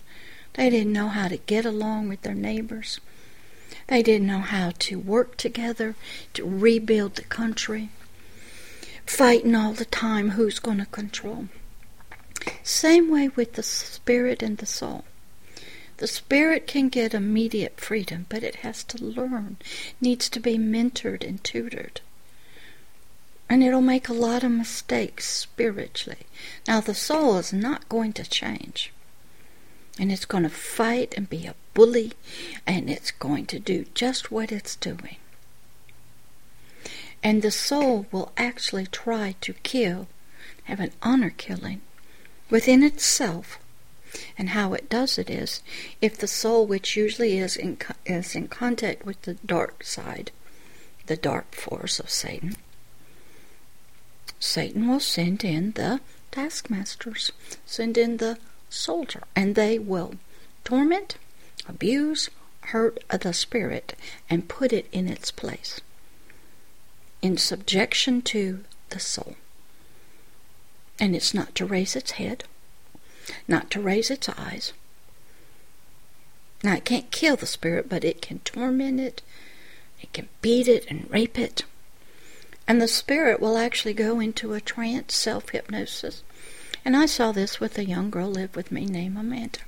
[0.53, 3.01] They didn't know how to get along with their neighbors.
[3.87, 5.95] They didn't know how to work together
[6.35, 7.89] to rebuild the country.
[9.05, 11.47] Fighting all the time who's going to control.
[12.63, 15.05] Same way with the spirit and the soul.
[15.97, 19.57] The spirit can get immediate freedom, but it has to learn,
[20.01, 22.01] needs to be mentored and tutored.
[23.49, 26.25] And it'll make a lot of mistakes spiritually.
[26.67, 28.91] Now, the soul is not going to change.
[29.99, 32.13] And it's going to fight and be a bully,
[32.65, 35.17] and it's going to do just what it's doing.
[37.24, 40.07] And the soul will actually try to kill,
[40.65, 41.80] have an honor killing
[42.49, 43.57] within itself.
[44.38, 45.61] And how it does it is
[46.01, 50.32] if the soul, which usually is in, is in contact with the dark side,
[51.07, 52.57] the dark force of Satan,
[54.39, 57.32] Satan will send in the taskmasters,
[57.65, 58.38] send in the
[58.69, 60.15] soldier, and they will
[60.65, 61.15] torment,
[61.67, 62.30] abuse,
[62.67, 63.95] hurt the spirit,
[64.30, 65.80] and put it in its place
[67.24, 68.59] in subjection to
[68.89, 69.36] the soul.
[70.99, 72.43] And it's not to raise its head,
[73.47, 74.74] not to raise its eyes.
[76.63, 79.21] Now, it can't kill the spirit, but it can torment it,
[80.01, 81.63] it can beat it and rape it.
[82.67, 86.24] And the spirit will actually go into a trance, self hypnosis.
[86.86, 89.59] And I saw this with a young girl lived with me named Amanda.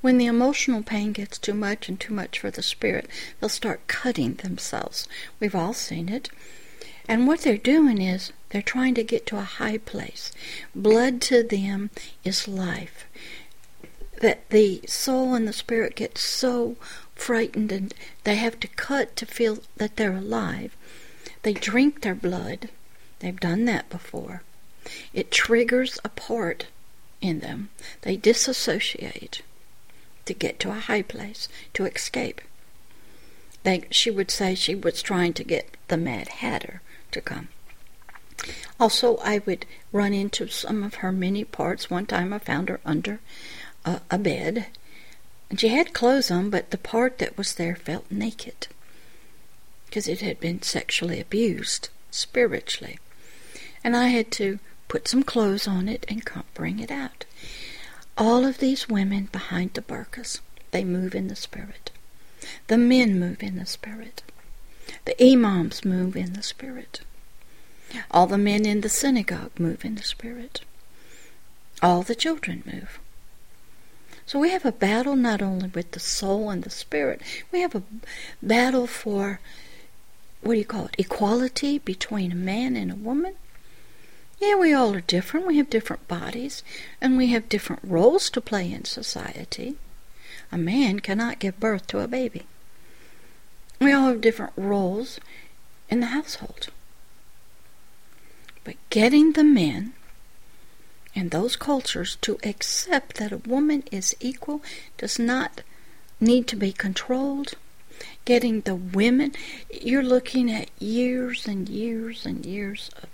[0.00, 3.08] When the emotional pain gets too much and too much for the spirit,
[3.38, 5.06] they'll start cutting themselves.
[5.38, 6.30] We've all seen it.
[7.06, 10.32] And what they're doing is they're trying to get to a high place.
[10.74, 11.90] Blood to them
[12.24, 13.06] is life.
[14.20, 16.76] That the soul and the spirit get so
[17.14, 17.94] frightened and
[18.24, 20.76] they have to cut to feel that they're alive.
[21.42, 22.70] They drink their blood.
[23.20, 24.42] They've done that before.
[25.14, 26.66] It triggers a part
[27.20, 27.70] in them.
[28.00, 29.42] They disassociate
[30.26, 32.40] to get to a high place, to escape.
[33.62, 37.48] They, she would say she was trying to get the Mad Hatter to come.
[38.80, 41.90] Also, I would run into some of her many parts.
[41.90, 43.20] One time I found her under
[43.84, 44.66] a, bed,
[45.50, 48.68] and she had clothes on, but the part that was there felt naked
[49.86, 52.98] because it had been sexually abused spiritually.
[53.84, 54.58] And I had to
[54.88, 57.26] put some clothes on it and bring it out.
[58.18, 60.40] All of these women behind the burqas,
[60.70, 61.90] they move in the spirit.
[62.68, 64.22] The men move in the spirit.
[65.04, 67.00] The imams move in the Spirit.
[68.10, 70.62] All the men in the synagogue move in the Spirit.
[71.82, 72.98] all the children move.
[74.26, 77.74] So we have a battle not only with the soul and the spirit, we have
[77.74, 77.82] a
[78.42, 79.40] battle for,
[80.42, 83.34] what do you call it, equality between a man and a woman.
[84.42, 85.46] Yeah, we all are different.
[85.46, 86.64] We have different bodies,
[87.00, 89.76] and we have different roles to play in society.
[90.50, 92.42] A man cannot give birth to a baby.
[93.80, 95.20] We all have different roles
[95.88, 96.70] in the household.
[98.64, 99.92] But getting the men
[101.14, 104.60] in those cultures to accept that a woman is equal
[104.98, 105.60] does not
[106.18, 107.54] need to be controlled.
[108.24, 109.36] Getting the women,
[109.70, 113.11] you're looking at years and years and years of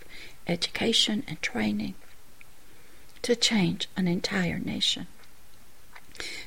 [0.49, 1.95] education and training
[3.23, 5.07] to change an entire nation.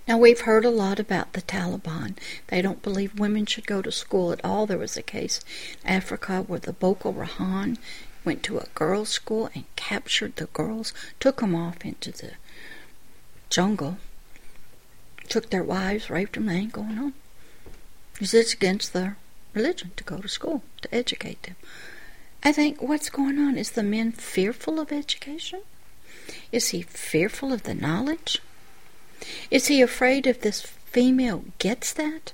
[0.07, 2.17] Now, we've heard a lot about the Taliban.
[2.47, 4.65] They don't believe women should go to school at all.
[4.65, 5.39] There was a case
[5.83, 7.77] in Africa where the Boko Haram
[8.25, 12.31] went to a girls' school and captured the girls, took them off into the
[13.49, 13.97] jungle,
[15.29, 16.47] took their wives, raped them.
[16.47, 17.13] They ain't going home.
[18.13, 19.17] Because it's against their
[19.53, 21.55] religion to go to school, to educate them.
[22.43, 25.61] I think what's going on is the men fearful of education?
[26.51, 28.41] Is he fearful of the knowledge?
[29.49, 32.33] Is he afraid if this female gets that?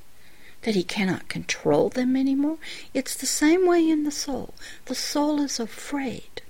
[0.64, 2.58] that he cannot control them anymore.
[2.94, 4.54] It's the same way in the soul.
[4.86, 6.42] The soul is afraid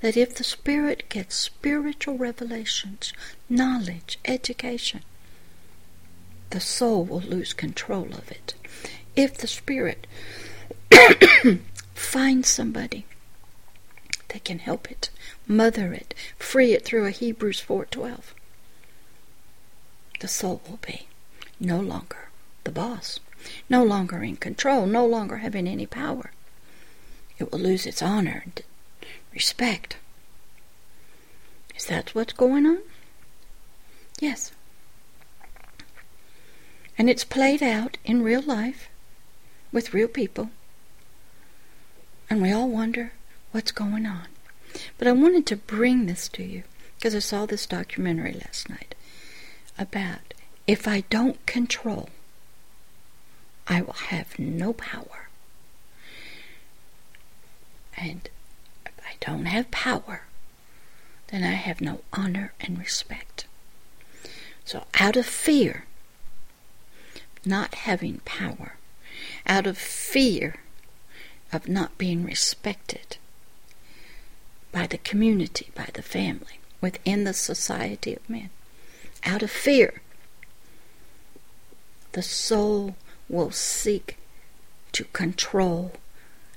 [0.00, 3.12] that if the spirit gets spiritual revelations,
[3.48, 5.02] knowledge, education,
[6.50, 8.54] the soul will lose control of it.
[9.16, 10.06] If the spirit
[11.98, 13.04] finds somebody
[14.28, 15.10] that can help it,
[15.46, 18.34] mother it, free it through a Hebrews 4:12,
[20.20, 21.08] the soul will be
[21.60, 22.28] no longer
[22.64, 23.20] the boss
[23.68, 26.32] no longer in control, no longer having any power.
[27.38, 28.62] It will lose its honor and
[29.32, 29.96] respect.
[31.76, 32.78] Is that what's going on?
[34.20, 34.52] Yes.
[36.96, 38.88] And it's played out in real life
[39.70, 40.50] with real people.
[42.30, 43.12] And we all wonder
[43.52, 44.26] what's going on.
[44.98, 46.64] But I wanted to bring this to you
[46.96, 48.94] because I saw this documentary last night
[49.78, 50.34] about
[50.66, 52.10] if I don't control
[53.68, 55.28] I will have no power.
[57.96, 58.28] And
[58.86, 60.22] if I don't have power,
[61.28, 63.46] then I have no honor and respect.
[64.64, 65.84] So, out of fear,
[67.44, 68.76] not having power,
[69.46, 70.56] out of fear
[71.52, 73.16] of not being respected
[74.72, 78.50] by the community, by the family, within the society of men,
[79.24, 80.00] out of fear,
[82.12, 82.96] the soul
[83.28, 84.16] will seek
[84.92, 85.92] to control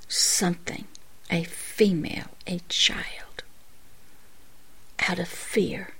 [0.08, 0.86] something,
[1.30, 3.42] a female, a child,
[5.08, 5.94] out of fear,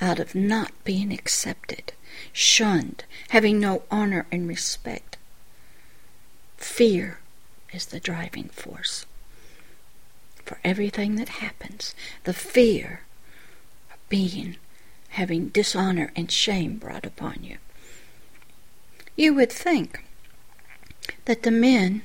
[0.00, 1.92] out of not being accepted,
[2.32, 5.16] shunned, having no honor and respect.
[6.56, 7.19] Fear
[7.72, 9.06] is the driving force
[10.44, 11.94] for everything that happens.
[12.24, 13.02] The fear
[13.92, 14.56] of being,
[15.10, 17.58] having dishonor and shame brought upon you.
[19.16, 20.04] You would think
[21.26, 22.02] that the men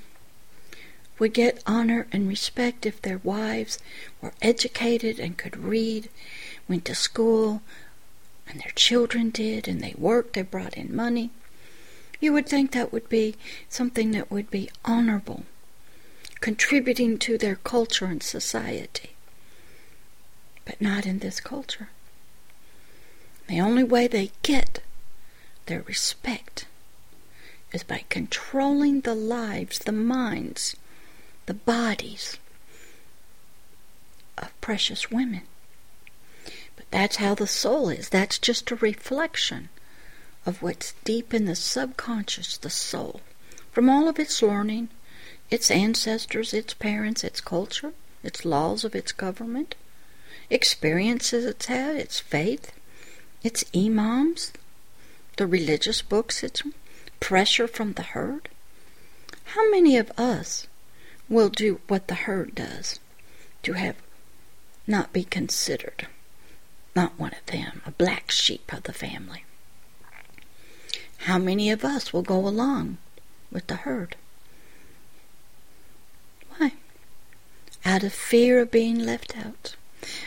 [1.18, 3.80] would get honor and respect if their wives
[4.22, 6.10] were educated and could read,
[6.68, 7.62] went to school,
[8.48, 11.30] and their children did, and they worked, they brought in money.
[12.20, 13.36] You would think that would be
[13.70, 15.46] something that would be honorable,
[16.42, 19.12] contributing to their culture and society.
[20.66, 21.90] But not in this culture.
[23.48, 24.80] The only way they get
[25.68, 26.66] their respect
[27.72, 30.76] is by controlling the lives, the minds,
[31.46, 32.38] the bodies
[34.38, 35.42] of precious women.
[36.76, 38.10] But that's how the soul is.
[38.10, 39.70] That's just a reflection
[40.46, 43.22] of what's deep in the subconscious, the soul.
[43.72, 44.90] From all of its learning,
[45.50, 47.94] its ancestors, its parents, its culture,
[48.24, 49.76] its laws of its government,
[50.50, 52.72] experiences it's had, its faith,
[53.44, 54.52] its imams,
[55.38, 56.64] the religious books it's
[57.20, 58.50] pressure from the herd?
[59.54, 60.68] How many of us
[61.30, 63.00] will do what the herd does
[63.64, 63.96] to have
[64.88, 66.08] not be considered
[66.96, 69.44] not one of them, a black sheep of the family?
[71.20, 72.98] How many of us will go along
[73.52, 74.16] with the herd?
[76.58, 76.74] Why?
[77.84, 79.76] Out of fear of being left out,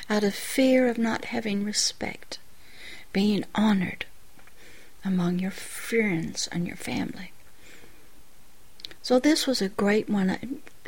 [0.08, 2.38] out of fear of not having respect,
[3.12, 4.06] being honored,
[5.04, 7.32] among your friends and your family.
[9.02, 10.28] So this was a great one.
[10.30, 10.38] I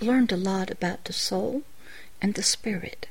[0.04, 1.62] learned a lot about the soul
[2.20, 3.06] and the spirit.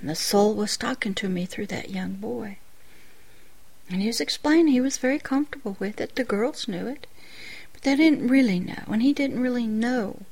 [0.00, 2.58] And the soul was talking to me through that young boy.
[3.88, 6.14] And he was explaining he was very comfortable with it.
[6.14, 7.06] The girls knew it.
[7.72, 8.84] But they didn't really know.
[8.86, 10.22] And he didn't really know.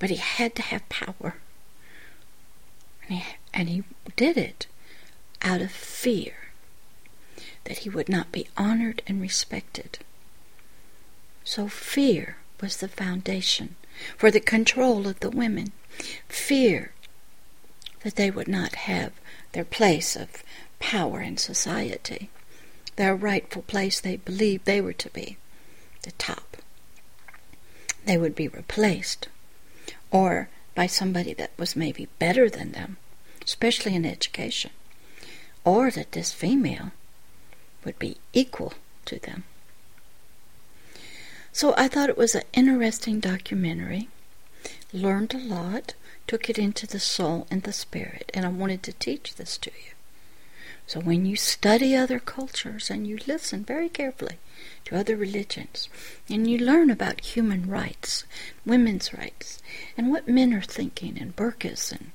[0.00, 1.36] But he had to have power.
[3.08, 3.24] And he,
[3.54, 3.84] and he
[4.16, 4.66] did it
[5.42, 6.34] out of fear
[7.64, 10.00] that he would not be honored and respected.
[11.44, 13.76] So fear was the foundation
[14.16, 15.72] for the control of the women.
[16.28, 16.92] Fear
[18.02, 19.12] that they would not have
[19.52, 20.42] their place of
[20.78, 22.30] power in society,
[22.96, 25.36] their rightful place they believed they were to be,
[26.02, 26.56] the top.
[28.04, 29.28] They would be replaced,
[30.10, 32.96] or by somebody that was maybe better than them,
[33.44, 34.70] especially in education,
[35.64, 36.92] or that this female
[37.84, 39.44] would be equal to them.
[41.52, 44.08] So I thought it was an interesting documentary,
[44.92, 45.94] learned a lot,
[46.26, 49.70] took it into the soul and the spirit, and I wanted to teach this to
[49.70, 49.92] you.
[50.90, 54.38] So when you study other cultures and you listen very carefully
[54.86, 55.88] to other religions,
[56.28, 58.24] and you learn about human rights,
[58.66, 59.62] women's rights,
[59.96, 62.10] and what men are thinking, and burqas and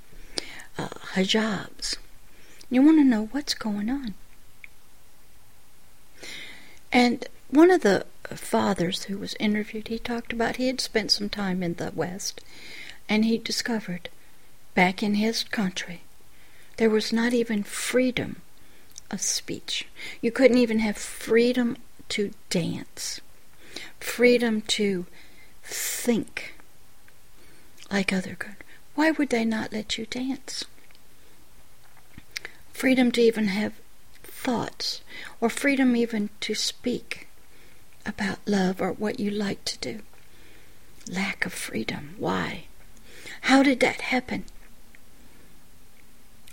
[0.77, 1.95] uh, hijabs,
[2.69, 4.13] you want to know what's going on.
[6.91, 11.29] And one of the fathers who was interviewed, he talked about he had spent some
[11.29, 12.41] time in the West
[13.07, 14.09] and he discovered
[14.73, 16.01] back in his country
[16.75, 18.41] there was not even freedom
[19.11, 19.87] of speech.
[20.21, 21.77] You couldn't even have freedom
[22.09, 23.21] to dance,
[23.99, 25.05] freedom to
[25.63, 26.55] think
[27.91, 28.61] like other countries.
[28.95, 30.65] Why would they not let you dance?
[32.71, 33.73] Freedom to even have
[34.23, 35.01] thoughts,
[35.41, 37.27] or freedom even to speak
[38.05, 40.01] about love or what you like to do.
[41.09, 42.15] Lack of freedom.
[42.17, 42.65] Why?
[43.41, 44.45] How did that happen?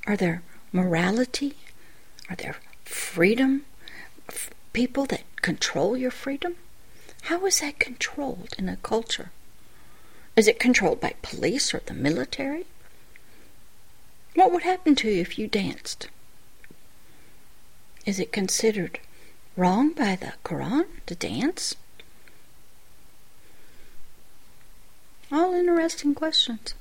[0.07, 0.43] Are there
[0.73, 1.55] morality?
[2.31, 3.65] Are there freedom?
[4.73, 6.57] People that control your freedom?
[7.23, 9.31] How is that controlled in a culture?
[10.35, 12.65] Is it controlled by police or the military?
[14.35, 16.09] What would happen to you if you danced?
[18.07, 18.99] Is it considered
[19.57, 21.77] wrong by the Quran to dance?
[25.31, 26.75] All interesting questions.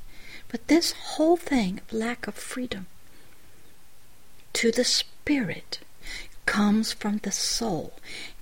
[0.48, 2.88] But this whole thing of lack of freedom
[4.54, 4.84] to the
[5.22, 5.78] spirit
[6.48, 7.94] comes from the soul,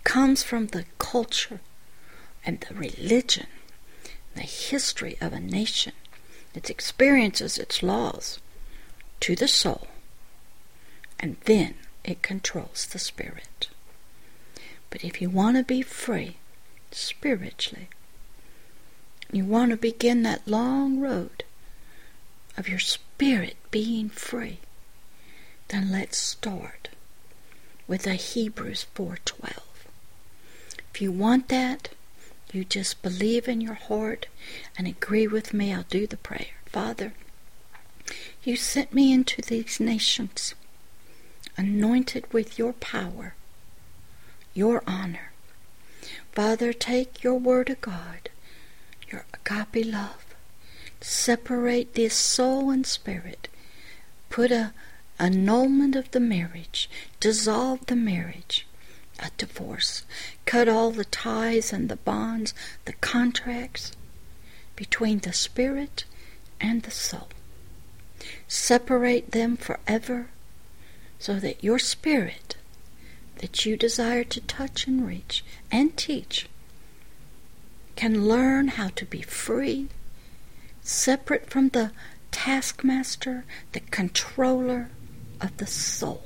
[0.05, 1.59] comes from the culture
[2.45, 3.47] and the religion,
[4.33, 5.91] the history of a nation,
[6.55, 8.39] its experiences, its laws,
[9.19, 9.87] to the soul,
[11.19, 11.73] and then
[12.05, 13.67] it controls the spirit.
[14.89, 16.37] But if you want to be free
[16.91, 17.89] spiritually,
[19.33, 21.43] you want to begin that long road
[22.55, 24.59] of your spirit being free,
[25.69, 26.89] then let's start
[27.87, 29.87] with a Hebrews 4:12.
[30.93, 31.89] If you want that,
[32.51, 34.27] you just believe in your heart
[34.77, 35.73] and agree with me.
[35.73, 36.57] I'll do the prayer.
[36.65, 37.13] Father,
[38.43, 40.55] you sent me into these nations
[41.57, 43.35] anointed with your power,
[44.53, 45.31] your honor.
[46.31, 48.29] Father, take your word of God,
[49.11, 50.25] your agape love,
[51.01, 53.49] separate this soul and spirit,
[54.29, 54.73] put a
[55.19, 56.89] annulment of the marriage,
[57.19, 58.65] dissolve the marriage,
[59.19, 60.03] a divorce,
[60.45, 62.53] cut all the ties and the bonds,
[62.85, 63.91] the contracts
[64.75, 66.05] between the spirit
[66.61, 67.27] and the soul.
[68.47, 70.29] Separate them forever
[71.19, 72.55] so that your spirit
[73.39, 76.47] that you desire to touch and reach and teach
[77.95, 79.87] can learn how to be free
[80.81, 81.91] separate from the
[82.31, 83.43] taskmaster,
[83.73, 84.89] the controller
[85.41, 86.23] of the soul.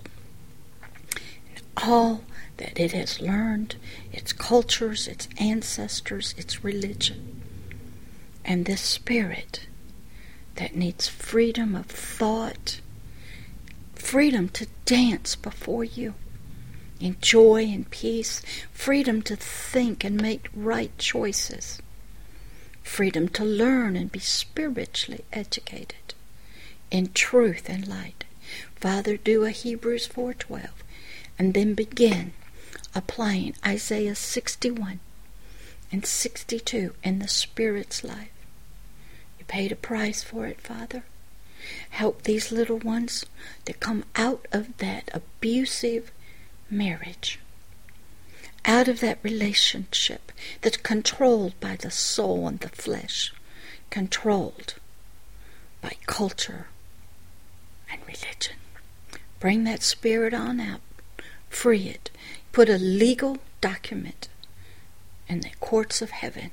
[1.77, 2.23] All
[2.57, 3.75] that it has learned,
[4.11, 7.41] its cultures, its ancestors, its religion,
[8.45, 9.67] and this spirit
[10.55, 12.79] that needs freedom of thought,
[13.95, 16.13] freedom to dance before you
[16.99, 18.41] in joy and peace,
[18.71, 21.81] freedom to think and make right choices
[22.83, 26.13] freedom to learn and be spiritually educated
[26.91, 28.23] in truth and light.
[28.83, 30.83] Father, do a Hebrews 4:12
[31.39, 32.33] and then begin
[32.93, 34.99] applying Isaiah 61
[35.89, 38.33] and 62 in the Spirit's life.
[39.39, 41.05] You paid a price for it, Father.
[41.91, 43.25] Help these little ones
[43.63, 46.11] to come out of that abusive
[46.69, 47.39] marriage
[48.65, 53.33] out of that relationship that's controlled by the soul and the flesh,
[53.89, 54.75] controlled
[55.81, 56.67] by culture
[57.89, 58.57] and religion.
[59.43, 60.79] Bring that spirit on out.
[61.49, 62.09] Free it.
[62.53, 64.29] Put a legal document
[65.27, 66.51] in the courts of heaven.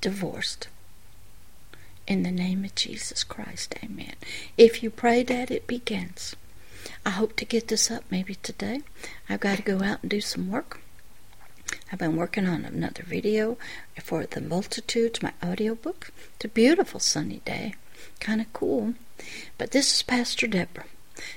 [0.00, 0.68] Divorced.
[2.06, 4.14] In the name of Jesus Christ, amen.
[4.56, 6.36] If you pray that, it begins.
[7.04, 8.82] I hope to get this up maybe today.
[9.28, 10.80] I've got to go out and do some work.
[11.90, 13.58] I've been working on another video
[14.00, 16.12] for the Multitudes, my audiobook.
[16.36, 17.74] It's a beautiful sunny day,
[18.20, 18.94] kind of cool.
[19.58, 20.84] But this is Pastor Deborah,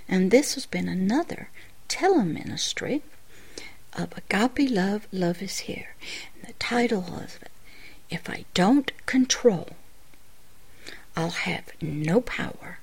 [0.08, 1.50] and this has been another
[1.90, 3.02] teleministry
[3.94, 5.96] of Agape Love, Love is Here.
[6.36, 7.52] And the title of it,
[8.10, 9.70] If I Don't Control,
[11.16, 12.80] I'll have no power,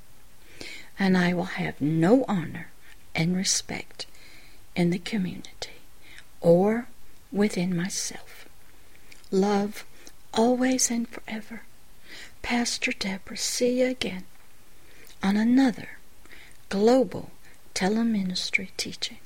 [0.98, 2.68] and I will have no honor
[3.14, 4.06] and respect
[4.76, 5.80] in the community
[6.40, 6.86] or
[7.32, 8.46] within myself.
[9.30, 9.84] Love
[10.34, 11.62] always and forever.
[12.42, 14.24] Pastor Deborah, see you again
[15.22, 15.97] on another
[16.68, 17.30] global
[17.74, 19.16] teleministry teaching.